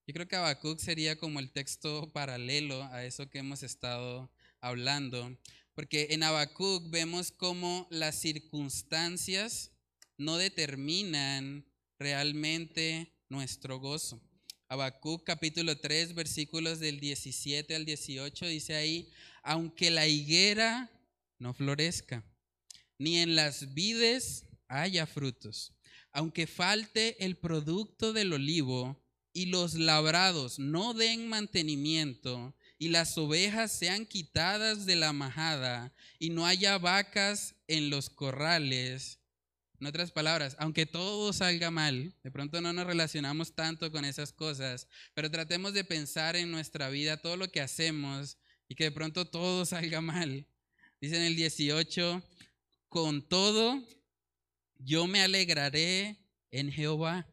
Yo 0.09 0.13
creo 0.13 0.29
que 0.29 0.37
Habacuc 0.37 0.79
sería 0.79 1.19
como 1.19 1.41
el 1.41 1.51
texto 1.51 2.13
paralelo 2.13 2.85
a 2.93 3.05
eso 3.05 3.29
que 3.29 3.39
hemos 3.39 3.65
estado 3.65 4.31
hablando, 4.61 5.37
porque 5.75 6.07
en 6.11 6.23
Habacuc 6.23 6.89
vemos 6.91 7.33
cómo 7.33 7.89
las 7.91 8.15
circunstancias 8.15 9.73
no 10.17 10.37
determinan 10.37 11.67
realmente 11.99 13.19
nuestro 13.29 13.81
gozo. 13.81 14.23
Habacuc 14.69 15.25
capítulo 15.25 15.77
3 15.77 16.15
versículos 16.15 16.79
del 16.79 17.01
17 17.01 17.75
al 17.75 17.85
18 17.85 18.47
dice 18.47 18.77
ahí, 18.77 19.11
aunque 19.43 19.91
la 19.91 20.07
higuera 20.07 20.89
no 21.41 21.53
florezca, 21.53 22.25
ni 22.97 23.19
en 23.19 23.35
las 23.35 23.75
vides 23.75 24.45
haya 24.69 25.05
frutos, 25.05 25.73
aunque 26.13 26.47
falte 26.47 27.25
el 27.25 27.37
producto 27.37 28.13
del 28.13 28.33
olivo 28.33 29.05
y 29.37 29.45
los 29.45 29.74
labrados 29.74 30.59
no 30.59 30.95
den 30.95 31.28
mantenimiento 31.28 32.55
y 32.78 32.89
las 32.89 33.18
ovejas 33.18 33.70
sean 33.70 34.07
quitadas 34.07 34.87
de 34.87 34.97
la 34.97 35.12
majada 35.12 35.93
y 36.18 36.30
no 36.30 36.47
haya 36.47 36.78
vacas 36.78 37.55
en 37.68 37.91
los 37.91 38.09
corrales. 38.09 39.18
En 39.78 39.89
otras 39.89 40.11
palabras, 40.11 40.57
aunque 40.59 40.87
todo 40.87 41.34
salga 41.34 41.70
mal, 41.70 42.14
de 42.24 42.30
pronto 42.30 42.62
no 42.62 42.72
nos 42.72 42.87
relacionamos 42.87 43.55
tanto 43.55 43.93
con 43.93 44.07
esas 44.07 44.32
cosas, 44.32 44.89
pero 45.12 45.30
tratemos 45.30 45.74
de 45.74 45.84
pensar 45.84 46.34
en 46.34 46.51
nuestra 46.51 46.89
vida 46.89 47.18
todo 47.18 47.37
lo 47.37 47.53
que 47.53 47.61
hacemos 47.61 48.39
y 48.70 48.74
que 48.74 48.84
de 48.84 48.93
pronto 48.93 49.26
todo 49.26 49.66
salga 49.66 50.01
mal. 50.01 50.47
Dice 50.99 51.16
en 51.16 51.24
el 51.24 51.37
18, 51.37 52.22
con 52.89 53.20
todo 53.28 53.87
yo 54.78 55.07
me 55.07 55.20
alegraré 55.20 56.16
en 56.51 56.72
Jehová 56.72 57.26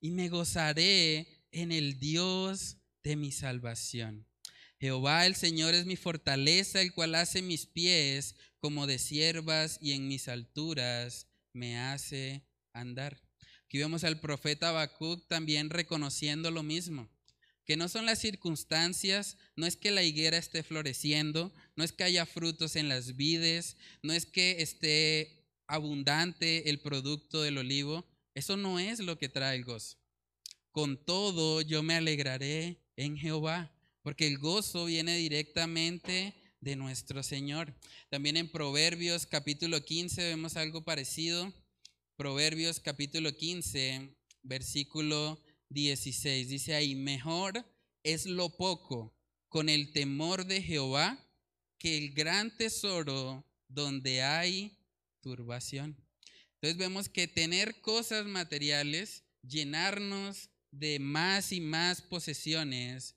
y 0.00 0.10
me 0.10 0.28
gozaré 0.28 1.44
en 1.50 1.72
el 1.72 1.98
Dios 1.98 2.76
de 3.02 3.16
mi 3.16 3.32
salvación. 3.32 4.26
Jehová 4.80 5.26
el 5.26 5.34
Señor 5.34 5.74
es 5.74 5.86
mi 5.86 5.96
fortaleza, 5.96 6.80
el 6.80 6.92
cual 6.92 7.14
hace 7.16 7.42
mis 7.42 7.66
pies 7.66 8.36
como 8.60 8.86
de 8.86 8.98
siervas 8.98 9.78
y 9.80 9.92
en 9.92 10.06
mis 10.06 10.28
alturas 10.28 11.26
me 11.52 11.78
hace 11.78 12.44
andar. 12.72 13.20
Aquí 13.66 13.78
vemos 13.78 14.04
al 14.04 14.20
profeta 14.20 14.70
Habacuc 14.70 15.26
también 15.28 15.70
reconociendo 15.70 16.50
lo 16.50 16.62
mismo, 16.62 17.10
que 17.64 17.76
no 17.76 17.88
son 17.88 18.06
las 18.06 18.18
circunstancias, 18.18 19.36
no 19.56 19.66
es 19.66 19.76
que 19.76 19.90
la 19.90 20.02
higuera 20.02 20.38
esté 20.38 20.62
floreciendo, 20.62 21.52
no 21.76 21.84
es 21.84 21.92
que 21.92 22.04
haya 22.04 22.24
frutos 22.24 22.76
en 22.76 22.88
las 22.88 23.16
vides, 23.16 23.76
no 24.02 24.12
es 24.12 24.24
que 24.24 24.62
esté 24.62 25.44
abundante 25.66 26.70
el 26.70 26.80
producto 26.80 27.42
del 27.42 27.58
olivo, 27.58 28.06
eso 28.38 28.56
no 28.56 28.78
es 28.78 29.00
lo 29.00 29.18
que 29.18 29.28
trae 29.28 29.56
el 29.56 29.64
gozo. 29.64 29.98
Con 30.70 31.04
todo 31.04 31.60
yo 31.60 31.82
me 31.82 31.94
alegraré 31.94 32.80
en 32.96 33.16
Jehová, 33.16 33.74
porque 34.02 34.26
el 34.28 34.38
gozo 34.38 34.84
viene 34.84 35.16
directamente 35.16 36.34
de 36.60 36.76
nuestro 36.76 37.22
Señor. 37.22 37.74
También 38.10 38.36
en 38.36 38.48
Proverbios 38.48 39.26
capítulo 39.26 39.84
15 39.84 40.22
vemos 40.22 40.56
algo 40.56 40.84
parecido. 40.84 41.52
Proverbios 42.16 42.78
capítulo 42.78 43.36
15, 43.36 44.16
versículo 44.42 45.42
16. 45.70 46.48
Dice 46.48 46.74
ahí, 46.74 46.94
mejor 46.94 47.64
es 48.04 48.26
lo 48.26 48.56
poco 48.56 49.14
con 49.48 49.68
el 49.68 49.92
temor 49.92 50.44
de 50.44 50.62
Jehová 50.62 51.18
que 51.78 51.98
el 51.98 52.12
gran 52.12 52.56
tesoro 52.56 53.44
donde 53.68 54.22
hay 54.22 54.78
turbación. 55.20 55.96
Entonces 56.60 56.76
vemos 56.76 57.08
que 57.08 57.28
tener 57.28 57.80
cosas 57.80 58.26
materiales, 58.26 59.22
llenarnos 59.42 60.50
de 60.72 60.98
más 60.98 61.52
y 61.52 61.60
más 61.60 62.02
posesiones, 62.02 63.16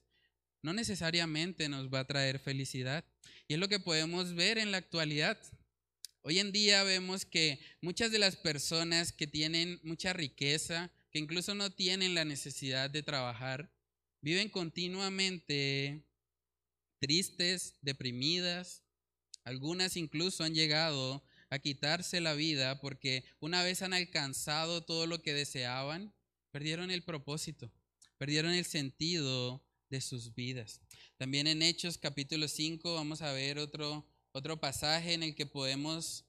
no 0.62 0.72
necesariamente 0.72 1.68
nos 1.68 1.92
va 1.92 2.00
a 2.00 2.06
traer 2.06 2.38
felicidad. 2.38 3.04
Y 3.48 3.54
es 3.54 3.58
lo 3.60 3.68
que 3.68 3.80
podemos 3.80 4.34
ver 4.34 4.58
en 4.58 4.70
la 4.70 4.78
actualidad. 4.78 5.40
Hoy 6.22 6.38
en 6.38 6.52
día 6.52 6.84
vemos 6.84 7.24
que 7.24 7.58
muchas 7.80 8.12
de 8.12 8.20
las 8.20 8.36
personas 8.36 9.12
que 9.12 9.26
tienen 9.26 9.80
mucha 9.82 10.12
riqueza, 10.12 10.92
que 11.10 11.18
incluso 11.18 11.56
no 11.56 11.72
tienen 11.72 12.14
la 12.14 12.24
necesidad 12.24 12.90
de 12.90 13.02
trabajar, 13.02 13.74
viven 14.20 14.48
continuamente 14.48 16.06
tristes, 17.00 17.74
deprimidas. 17.82 18.84
Algunas 19.42 19.96
incluso 19.96 20.44
han 20.44 20.54
llegado 20.54 21.24
a 21.52 21.58
quitarse 21.58 22.22
la 22.22 22.32
vida 22.32 22.80
porque 22.80 23.24
una 23.38 23.62
vez 23.62 23.82
han 23.82 23.92
alcanzado 23.92 24.84
todo 24.84 25.06
lo 25.06 25.20
que 25.20 25.34
deseaban, 25.34 26.14
perdieron 26.50 26.90
el 26.90 27.02
propósito, 27.02 27.70
perdieron 28.16 28.52
el 28.52 28.64
sentido 28.64 29.62
de 29.90 30.00
sus 30.00 30.34
vidas. 30.34 30.80
También 31.18 31.46
en 31.46 31.60
Hechos 31.60 31.98
capítulo 31.98 32.48
5 32.48 32.94
vamos 32.94 33.20
a 33.20 33.32
ver 33.32 33.58
otro, 33.58 34.08
otro 34.32 34.60
pasaje 34.60 35.12
en 35.12 35.22
el 35.22 35.34
que 35.34 35.44
podemos 35.44 36.24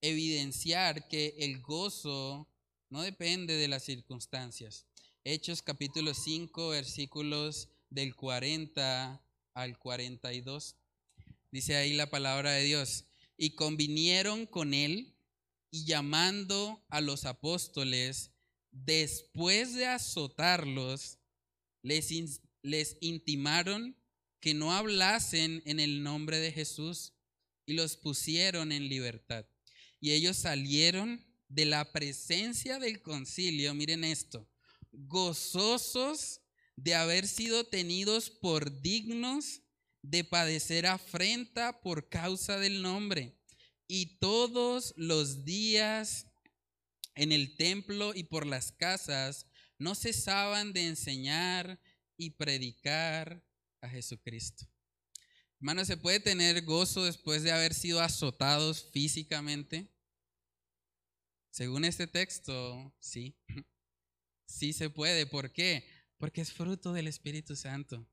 evidenciar 0.00 1.06
que 1.06 1.34
el 1.40 1.60
gozo 1.60 2.48
no 2.88 3.02
depende 3.02 3.52
de 3.52 3.68
las 3.68 3.82
circunstancias. 3.82 4.86
Hechos 5.22 5.60
capítulo 5.60 6.14
5 6.14 6.70
versículos 6.70 7.68
del 7.90 8.16
40 8.16 9.22
al 9.52 9.78
42. 9.78 10.76
Dice 11.50 11.76
ahí 11.76 11.92
la 11.92 12.08
palabra 12.08 12.52
de 12.52 12.64
Dios 12.64 13.04
y 13.42 13.56
convinieron 13.56 14.46
con 14.46 14.72
él 14.72 15.16
y 15.72 15.84
llamando 15.84 16.86
a 16.88 17.00
los 17.00 17.24
apóstoles, 17.24 18.30
después 18.70 19.74
de 19.74 19.84
azotarlos, 19.86 21.18
les, 21.82 22.40
les 22.62 22.96
intimaron 23.00 23.96
que 24.38 24.54
no 24.54 24.72
hablasen 24.72 25.60
en 25.66 25.80
el 25.80 26.04
nombre 26.04 26.38
de 26.38 26.52
Jesús 26.52 27.14
y 27.66 27.72
los 27.72 27.96
pusieron 27.96 28.70
en 28.70 28.88
libertad. 28.88 29.44
Y 29.98 30.12
ellos 30.12 30.36
salieron 30.36 31.26
de 31.48 31.64
la 31.64 31.90
presencia 31.90 32.78
del 32.78 33.02
concilio, 33.02 33.74
miren 33.74 34.04
esto, 34.04 34.48
gozosos 34.92 36.42
de 36.76 36.94
haber 36.94 37.26
sido 37.26 37.64
tenidos 37.64 38.30
por 38.30 38.82
dignos 38.82 39.62
de 40.02 40.24
padecer 40.24 40.86
afrenta 40.86 41.80
por 41.80 42.08
causa 42.08 42.58
del 42.58 42.82
nombre. 42.82 43.38
Y 43.86 44.18
todos 44.18 44.94
los 44.96 45.44
días 45.44 46.26
en 47.14 47.32
el 47.32 47.56
templo 47.56 48.12
y 48.14 48.24
por 48.24 48.46
las 48.46 48.72
casas 48.72 49.46
no 49.78 49.94
cesaban 49.94 50.72
de 50.72 50.86
enseñar 50.86 51.80
y 52.16 52.30
predicar 52.30 53.44
a 53.80 53.88
Jesucristo. 53.88 54.66
Hermano, 55.60 55.84
¿se 55.84 55.96
puede 55.96 56.20
tener 56.20 56.64
gozo 56.64 57.04
después 57.04 57.42
de 57.42 57.52
haber 57.52 57.74
sido 57.74 58.00
azotados 58.00 58.90
físicamente? 58.92 59.88
Según 61.50 61.84
este 61.84 62.06
texto, 62.06 62.94
sí. 62.98 63.36
Sí 64.44 64.74
se 64.74 64.90
puede. 64.90 65.24
¿Por 65.24 65.50
qué? 65.50 65.88
Porque 66.18 66.42
es 66.42 66.52
fruto 66.52 66.92
del 66.92 67.08
Espíritu 67.08 67.56
Santo 67.56 68.06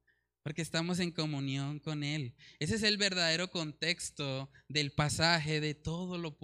porque 0.49 0.63
estamos 0.63 0.97
en 0.97 1.11
comunión 1.11 1.77
con 1.77 2.03
Él. 2.03 2.33
Ese 2.57 2.73
es 2.73 2.81
el 2.81 2.97
verdadero 2.97 3.51
contexto 3.51 4.49
del 4.67 4.91
pasaje 4.91 5.61
de 5.61 5.75
todo 5.75 6.17
lo 6.17 6.35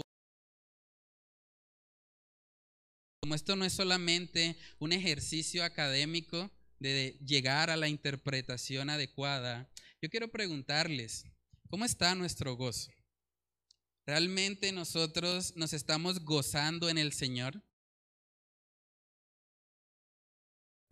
Como 3.19 3.33
esto 3.33 3.55
no 3.55 3.65
es 3.65 3.73
solamente 3.73 4.59
un 4.77 4.91
ejercicio 4.91 5.63
académico 5.63 6.51
de 6.77 7.17
llegar 7.25 7.71
a 7.71 7.77
la 7.77 7.87
interpretación 7.87 8.91
adecuada, 8.91 9.71
yo 10.03 10.09
quiero 10.11 10.27
preguntarles, 10.27 11.25
¿cómo 11.71 11.83
está 11.83 12.13
nuestro 12.13 12.55
gozo? 12.55 12.91
¿Realmente 14.05 14.71
nosotros 14.71 15.55
nos 15.55 15.73
estamos 15.73 16.23
gozando 16.23 16.89
en 16.89 16.99
el 16.99 17.11
Señor? 17.11 17.63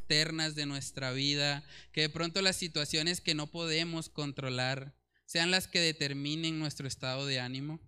De 0.08 0.66
nuestra 0.68 1.12
vida, 1.12 1.64
que 1.92 2.02
de 2.02 2.10
pronto 2.10 2.42
las 2.42 2.56
situaciones 2.56 3.20
que 3.20 3.34
no 3.34 3.48
podemos 3.48 4.10
controlar 4.10 4.96
sean 5.26 5.50
las 5.50 5.68
que 5.68 5.80
determinen 5.80 6.60
nuestro 6.60 6.88
estado 6.88 7.26
de 7.26 7.40
ánimo. 7.40 7.80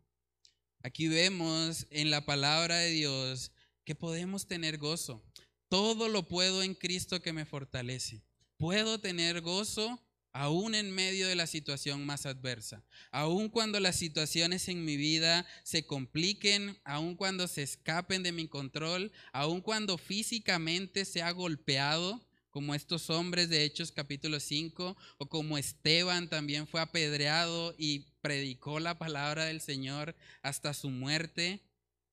Aquí 0.82 1.08
vemos 1.08 1.86
en 1.92 2.10
la 2.10 2.26
palabra 2.26 2.78
de 2.78 2.90
Dios 2.90 3.52
que 3.84 3.94
podemos 3.94 4.48
tener 4.48 4.80
gozo. 4.80 5.24
Todo 5.70 6.10
lo 6.10 6.28
puedo 6.28 6.64
en 6.64 6.74
Cristo 6.74 7.22
que 7.22 7.34
me 7.34 7.46
fortalece. 7.46 8.24
Puedo 8.58 9.00
tener 9.00 9.42
gozo 9.42 10.02
aún 10.36 10.76
en 10.76 10.92
medio 10.92 11.30
de 11.30 11.36
la 11.36 11.48
situación 11.48 12.06
más 12.06 12.26
adversa, 12.26 12.84
aún 13.10 13.48
cuando 13.48 13.80
las 13.80 13.96
situaciones 13.96 14.68
en 14.68 14.84
mi 14.84 14.98
vida 14.98 15.46
se 15.64 15.86
compliquen, 15.86 16.78
aún 16.84 17.16
cuando 17.16 17.48
se 17.48 17.64
escapen 17.64 18.22
de 18.22 18.34
mi 18.34 18.50
control, 18.50 19.14
aún 19.32 19.62
cuando 19.62 19.98
físicamente 19.98 21.06
se 21.06 21.22
ha 21.22 21.32
golpeado 21.32 22.22
como 22.50 22.76
estos 22.76 23.10
hombres 23.10 23.48
de 23.48 23.64
Hechos 23.64 23.94
capítulo 23.94 24.42
5, 24.42 24.98
o 25.20 25.30
como 25.30 25.58
Esteban 25.58 26.30
también 26.30 26.68
fue 26.68 26.82
apedreado 26.82 27.74
y 27.78 28.00
predicó 28.20 28.82
la 28.82 28.98
palabra 28.98 29.46
del 29.46 29.62
Señor 29.62 30.18
hasta 30.42 30.74
su 30.74 30.90
muerte, 30.90 31.62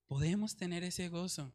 podemos 0.07 0.55
tener 0.55 0.85
ese 0.85 1.09
gozo. 1.09 1.53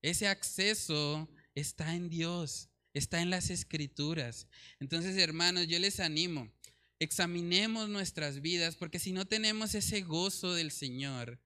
Ese 0.00 0.26
acceso 0.26 1.28
está 1.54 1.94
en 1.94 2.08
Dios, 2.08 2.70
está 2.98 3.22
en 3.22 3.30
las 3.30 3.50
escrituras. 3.50 4.46
Entonces, 4.80 5.16
hermanos, 5.16 5.66
yo 5.66 5.78
les 5.78 6.00
animo, 6.00 6.50
examinemos 6.98 7.88
nuestras 7.88 8.40
vidas, 8.40 8.76
porque 8.76 8.98
si 8.98 9.12
no 9.12 9.26
tenemos 9.26 9.74
ese 9.74 10.02
gozo 10.02 10.54
del 10.54 10.70
Señor, 10.70 11.40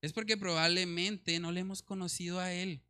es 0.00 0.12
porque 0.12 0.36
probablemente 0.36 1.40
no 1.40 1.50
le 1.50 1.60
hemos 1.60 1.82
conocido 1.82 2.38
a 2.38 2.52
Él. 2.52 2.82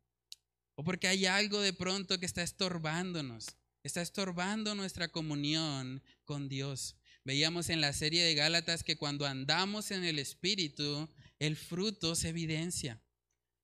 O 0.75 0.83
porque 0.83 1.07
hay 1.07 1.25
algo 1.25 1.59
de 1.59 1.73
pronto 1.73 2.19
que 2.19 2.25
está 2.25 2.43
estorbándonos, 2.43 3.47
está 3.83 4.01
estorbando 4.01 4.75
nuestra 4.75 5.09
comunión 5.09 6.01
con 6.23 6.47
Dios. 6.47 6.95
Veíamos 7.25 7.69
en 7.69 7.81
la 7.81 7.93
serie 7.93 8.23
de 8.23 8.35
Gálatas 8.35 8.83
que 8.83 8.97
cuando 8.97 9.25
andamos 9.25 9.91
en 9.91 10.03
el 10.03 10.19
Espíritu, 10.19 11.09
el 11.39 11.55
fruto 11.55 12.15
se 12.15 12.29
evidencia. 12.29 13.01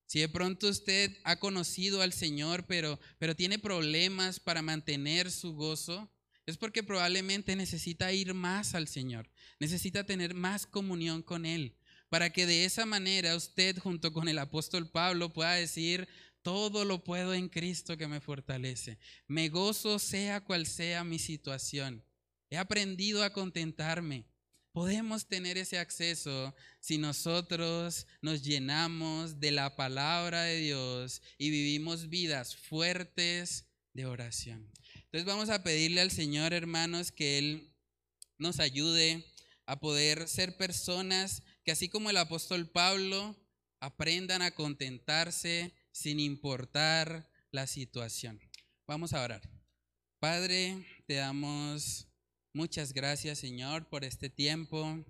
Si 0.06 0.20
de 0.20 0.30
pronto 0.30 0.70
usted 0.70 1.18
ha 1.24 1.38
conocido 1.38 2.01
al 2.01 2.14
Señor, 2.14 2.66
pero, 2.68 2.99
pero 3.18 3.36
tiene 3.36 3.60
problemas 3.60 4.39
para 4.39 4.62
mantener 4.62 5.32
su 5.32 5.53
gozo, 5.53 6.12
es 6.45 6.58
porque 6.58 6.84
probablemente 6.84 7.56
necesita 7.56 8.14
ir 8.14 8.34
más 8.34 8.76
al 8.76 8.88
Señor, 8.88 9.30
necesita 9.60 10.06
tener 10.06 10.36
más 10.36 10.68
comunión 10.68 11.24
con 11.24 11.45
Él, 11.45 11.76
para 12.10 12.30
que 12.32 12.45
de 12.45 12.66
esa 12.66 12.86
manera 12.86 13.36
usted 13.36 13.80
junto 13.80 14.14
con 14.14 14.28
el 14.28 14.38
apóstol 14.38 14.89
Pablo 14.89 15.34
pueda 15.34 15.53
decir, 15.53 16.08
todo 16.43 16.86
lo 16.86 17.03
puedo 17.03 17.34
en 17.34 17.49
Cristo 17.49 17.97
que 17.97 18.08
me 18.08 18.22
fortalece. 18.22 18.99
Me 19.28 19.49
gozo 19.49 19.97
sea 19.97 20.41
cual 20.41 20.68
sea 20.68 21.03
mi 21.03 21.18
situación. 21.18 22.06
He 22.51 22.58
aprendido 22.58 23.24
a 23.24 23.34
contentarme. 23.34 24.26
Podemos 24.76 25.26
tener 25.26 25.57
ese 25.57 25.80
acceso 25.80 26.53
si 26.82 26.97
nosotros 26.97 28.07
nos 28.21 28.43
llenamos 28.43 29.39
de 29.39 29.51
la 29.51 29.78
palabra 29.78 30.41
de 30.41 30.57
Dios 30.57 31.21
y 31.38 31.49
vivimos 31.49 32.09
vidas 32.09 32.57
fuertes 32.57 33.67
de 33.93 34.05
oración. 34.05 34.69
Entonces 34.95 35.23
vamos 35.23 35.49
a 35.49 35.63
pedirle 35.63 36.01
al 36.01 36.11
Señor, 36.11 36.51
hermanos, 36.51 37.13
que 37.13 37.38
Él 37.38 37.73
nos 38.38 38.59
ayude 38.59 39.26
a 39.65 39.80
poder 39.80 40.28
ser 40.28 40.57
personas 40.57 41.41
que 41.63 41.71
así 41.71 41.88
como 41.88 42.09
el 42.09 42.17
apóstol 42.17 42.69
Pablo 42.69 43.34
aprendan 43.80 44.41
a 44.41 44.51
contentarse 44.51 45.73
sin 45.93 46.19
importar 46.19 47.32
la 47.49 47.65
situación. 47.65 48.41
Vamos 48.88 49.13
a 49.13 49.23
orar. 49.23 49.49
Padre, 50.19 50.86
te 51.07 51.13
damos 51.13 52.09
muchas 52.56 52.93
gracias, 52.93 53.38
Señor, 53.38 53.88
por 53.88 54.03
este 54.03 54.30
tiempo. 54.30 55.06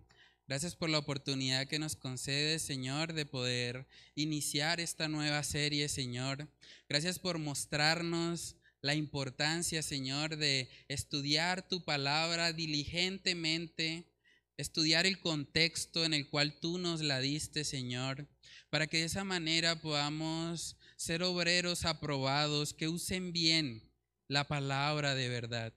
Gracias 0.47 0.75
por 0.75 0.89
la 0.89 0.97
oportunidad 0.97 1.67
que 1.67 1.79
nos 1.79 1.95
concedes, 1.95 2.61
Señor, 2.61 3.13
de 3.13 3.25
poder 3.25 3.87
iniciar 4.15 4.81
esta 4.81 5.07
nueva 5.07 5.41
serie, 5.43 5.87
Señor. 5.87 6.49
Gracias 6.89 7.19
por 7.19 7.39
mostrarnos 7.39 8.57
la 8.81 8.95
importancia, 8.95 9.81
Señor, 9.81 10.35
de 10.35 10.69
estudiar 10.89 11.67
tu 11.67 11.85
palabra 11.85 12.51
diligentemente, 12.51 14.11
estudiar 14.57 15.05
el 15.05 15.19
contexto 15.19 16.03
en 16.03 16.13
el 16.13 16.29
cual 16.29 16.59
tú 16.59 16.77
nos 16.77 17.01
la 17.01 17.21
diste, 17.21 17.63
Señor 17.63 18.27
para 18.75 18.87
que 18.87 18.97
de 18.97 19.05
esa 19.05 19.23
manera 19.23 19.81
podamos 19.81 20.75
ser 20.97 21.23
obreros 21.23 21.85
aprobados 21.85 22.73
que 22.73 22.89
usen 22.89 23.31
bien 23.31 23.89
la 24.27 24.49
palabra 24.49 25.15
de 25.15 25.29
verdad. 25.29 25.73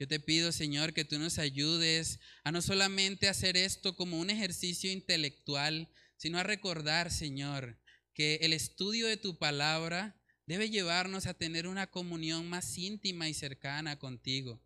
Yo 0.00 0.08
te 0.08 0.18
pido, 0.18 0.50
Señor, 0.50 0.94
que 0.94 1.04
tú 1.04 1.18
nos 1.18 1.38
ayudes 1.38 2.20
a 2.42 2.50
no 2.52 2.62
solamente 2.62 3.28
hacer 3.28 3.58
esto 3.58 3.96
como 3.96 4.18
un 4.18 4.30
ejercicio 4.30 4.90
intelectual, 4.90 5.90
sino 6.16 6.38
a 6.38 6.42
recordar, 6.42 7.10
Señor, 7.10 7.78
que 8.14 8.36
el 8.36 8.54
estudio 8.54 9.06
de 9.06 9.18
tu 9.18 9.36
palabra 9.36 10.16
debe 10.46 10.70
llevarnos 10.70 11.26
a 11.26 11.34
tener 11.34 11.66
una 11.66 11.86
comunión 11.86 12.48
más 12.48 12.78
íntima 12.78 13.28
y 13.28 13.34
cercana 13.34 13.98
contigo. 13.98 14.58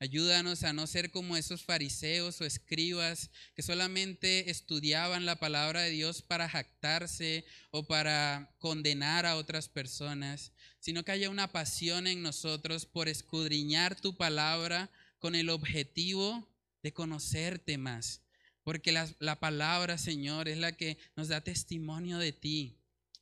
Ayúdanos 0.00 0.64
a 0.64 0.74
no 0.74 0.86
ser 0.86 1.10
como 1.10 1.38
esos 1.38 1.62
fariseos 1.62 2.42
o 2.42 2.44
escribas 2.44 3.30
que 3.54 3.62
solamente 3.62 4.50
estudiaban 4.50 5.24
la 5.24 5.36
palabra 5.36 5.80
de 5.80 5.90
Dios 5.92 6.20
para 6.20 6.46
jactarse 6.46 7.46
o 7.70 7.86
para 7.86 8.54
condenar 8.58 9.24
a 9.24 9.36
otras 9.36 9.70
personas, 9.70 10.52
sino 10.84 11.02
que 11.02 11.12
haya 11.12 11.30
una 11.30 11.50
pasión 11.50 12.06
en 12.06 12.20
nosotros 12.20 12.84
por 12.84 13.08
escudriñar 13.08 13.98
tu 13.98 14.18
palabra 14.18 14.90
con 15.18 15.34
el 15.34 15.48
objetivo 15.48 16.46
de 16.82 16.92
conocerte 16.92 17.78
más. 17.78 18.20
Porque 18.64 18.92
la, 18.92 19.08
la 19.18 19.40
palabra, 19.40 19.96
Señor, 19.96 20.46
es 20.46 20.58
la 20.58 20.76
que 20.76 20.98
nos 21.16 21.28
da 21.28 21.40
testimonio 21.40 22.18
de 22.18 22.32
ti. 22.32 22.76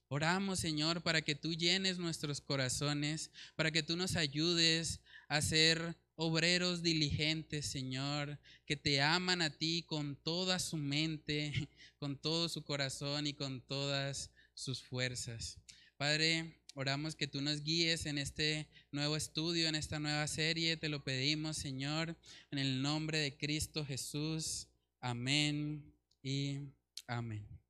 Oramos, 0.08 0.58
Señor, 0.58 1.02
para 1.02 1.22
que 1.22 1.36
tú 1.36 1.54
llenes 1.54 1.98
nuestros 1.98 2.40
corazones, 2.40 3.30
para 3.54 3.70
que 3.70 3.84
tú 3.84 3.96
nos 3.96 4.16
ayudes 4.16 4.98
a 5.28 5.40
ser 5.40 5.96
obreros 6.16 6.82
diligentes, 6.82 7.66
Señor, 7.66 8.40
que 8.66 8.74
te 8.74 9.00
aman 9.00 9.40
a 9.40 9.50
ti 9.50 9.84
con 9.84 10.16
toda 10.16 10.58
su 10.58 10.76
mente, 10.76 11.52
con 12.00 12.16
todo 12.16 12.48
su 12.48 12.64
corazón 12.64 13.28
y 13.28 13.34
con 13.34 13.60
todas 13.60 14.32
sus 14.52 14.82
fuerzas. 14.82 15.60
Padre, 15.96 16.60
oramos 16.74 17.14
que 17.14 17.26
tú 17.26 17.40
nos 17.40 17.62
guíes 17.62 18.06
en 18.06 18.18
este 18.18 18.68
nuevo 18.90 19.16
estudio, 19.16 19.68
en 19.68 19.74
esta 19.74 19.98
nueva 19.98 20.26
serie. 20.26 20.76
Te 20.76 20.88
lo 20.88 21.04
pedimos, 21.04 21.56
Señor, 21.56 22.16
en 22.50 22.58
el 22.58 22.82
nombre 22.82 23.18
de 23.18 23.36
Cristo 23.36 23.84
Jesús. 23.84 24.68
Amén 25.00 25.94
y 26.22 26.60
amén. 27.06 27.61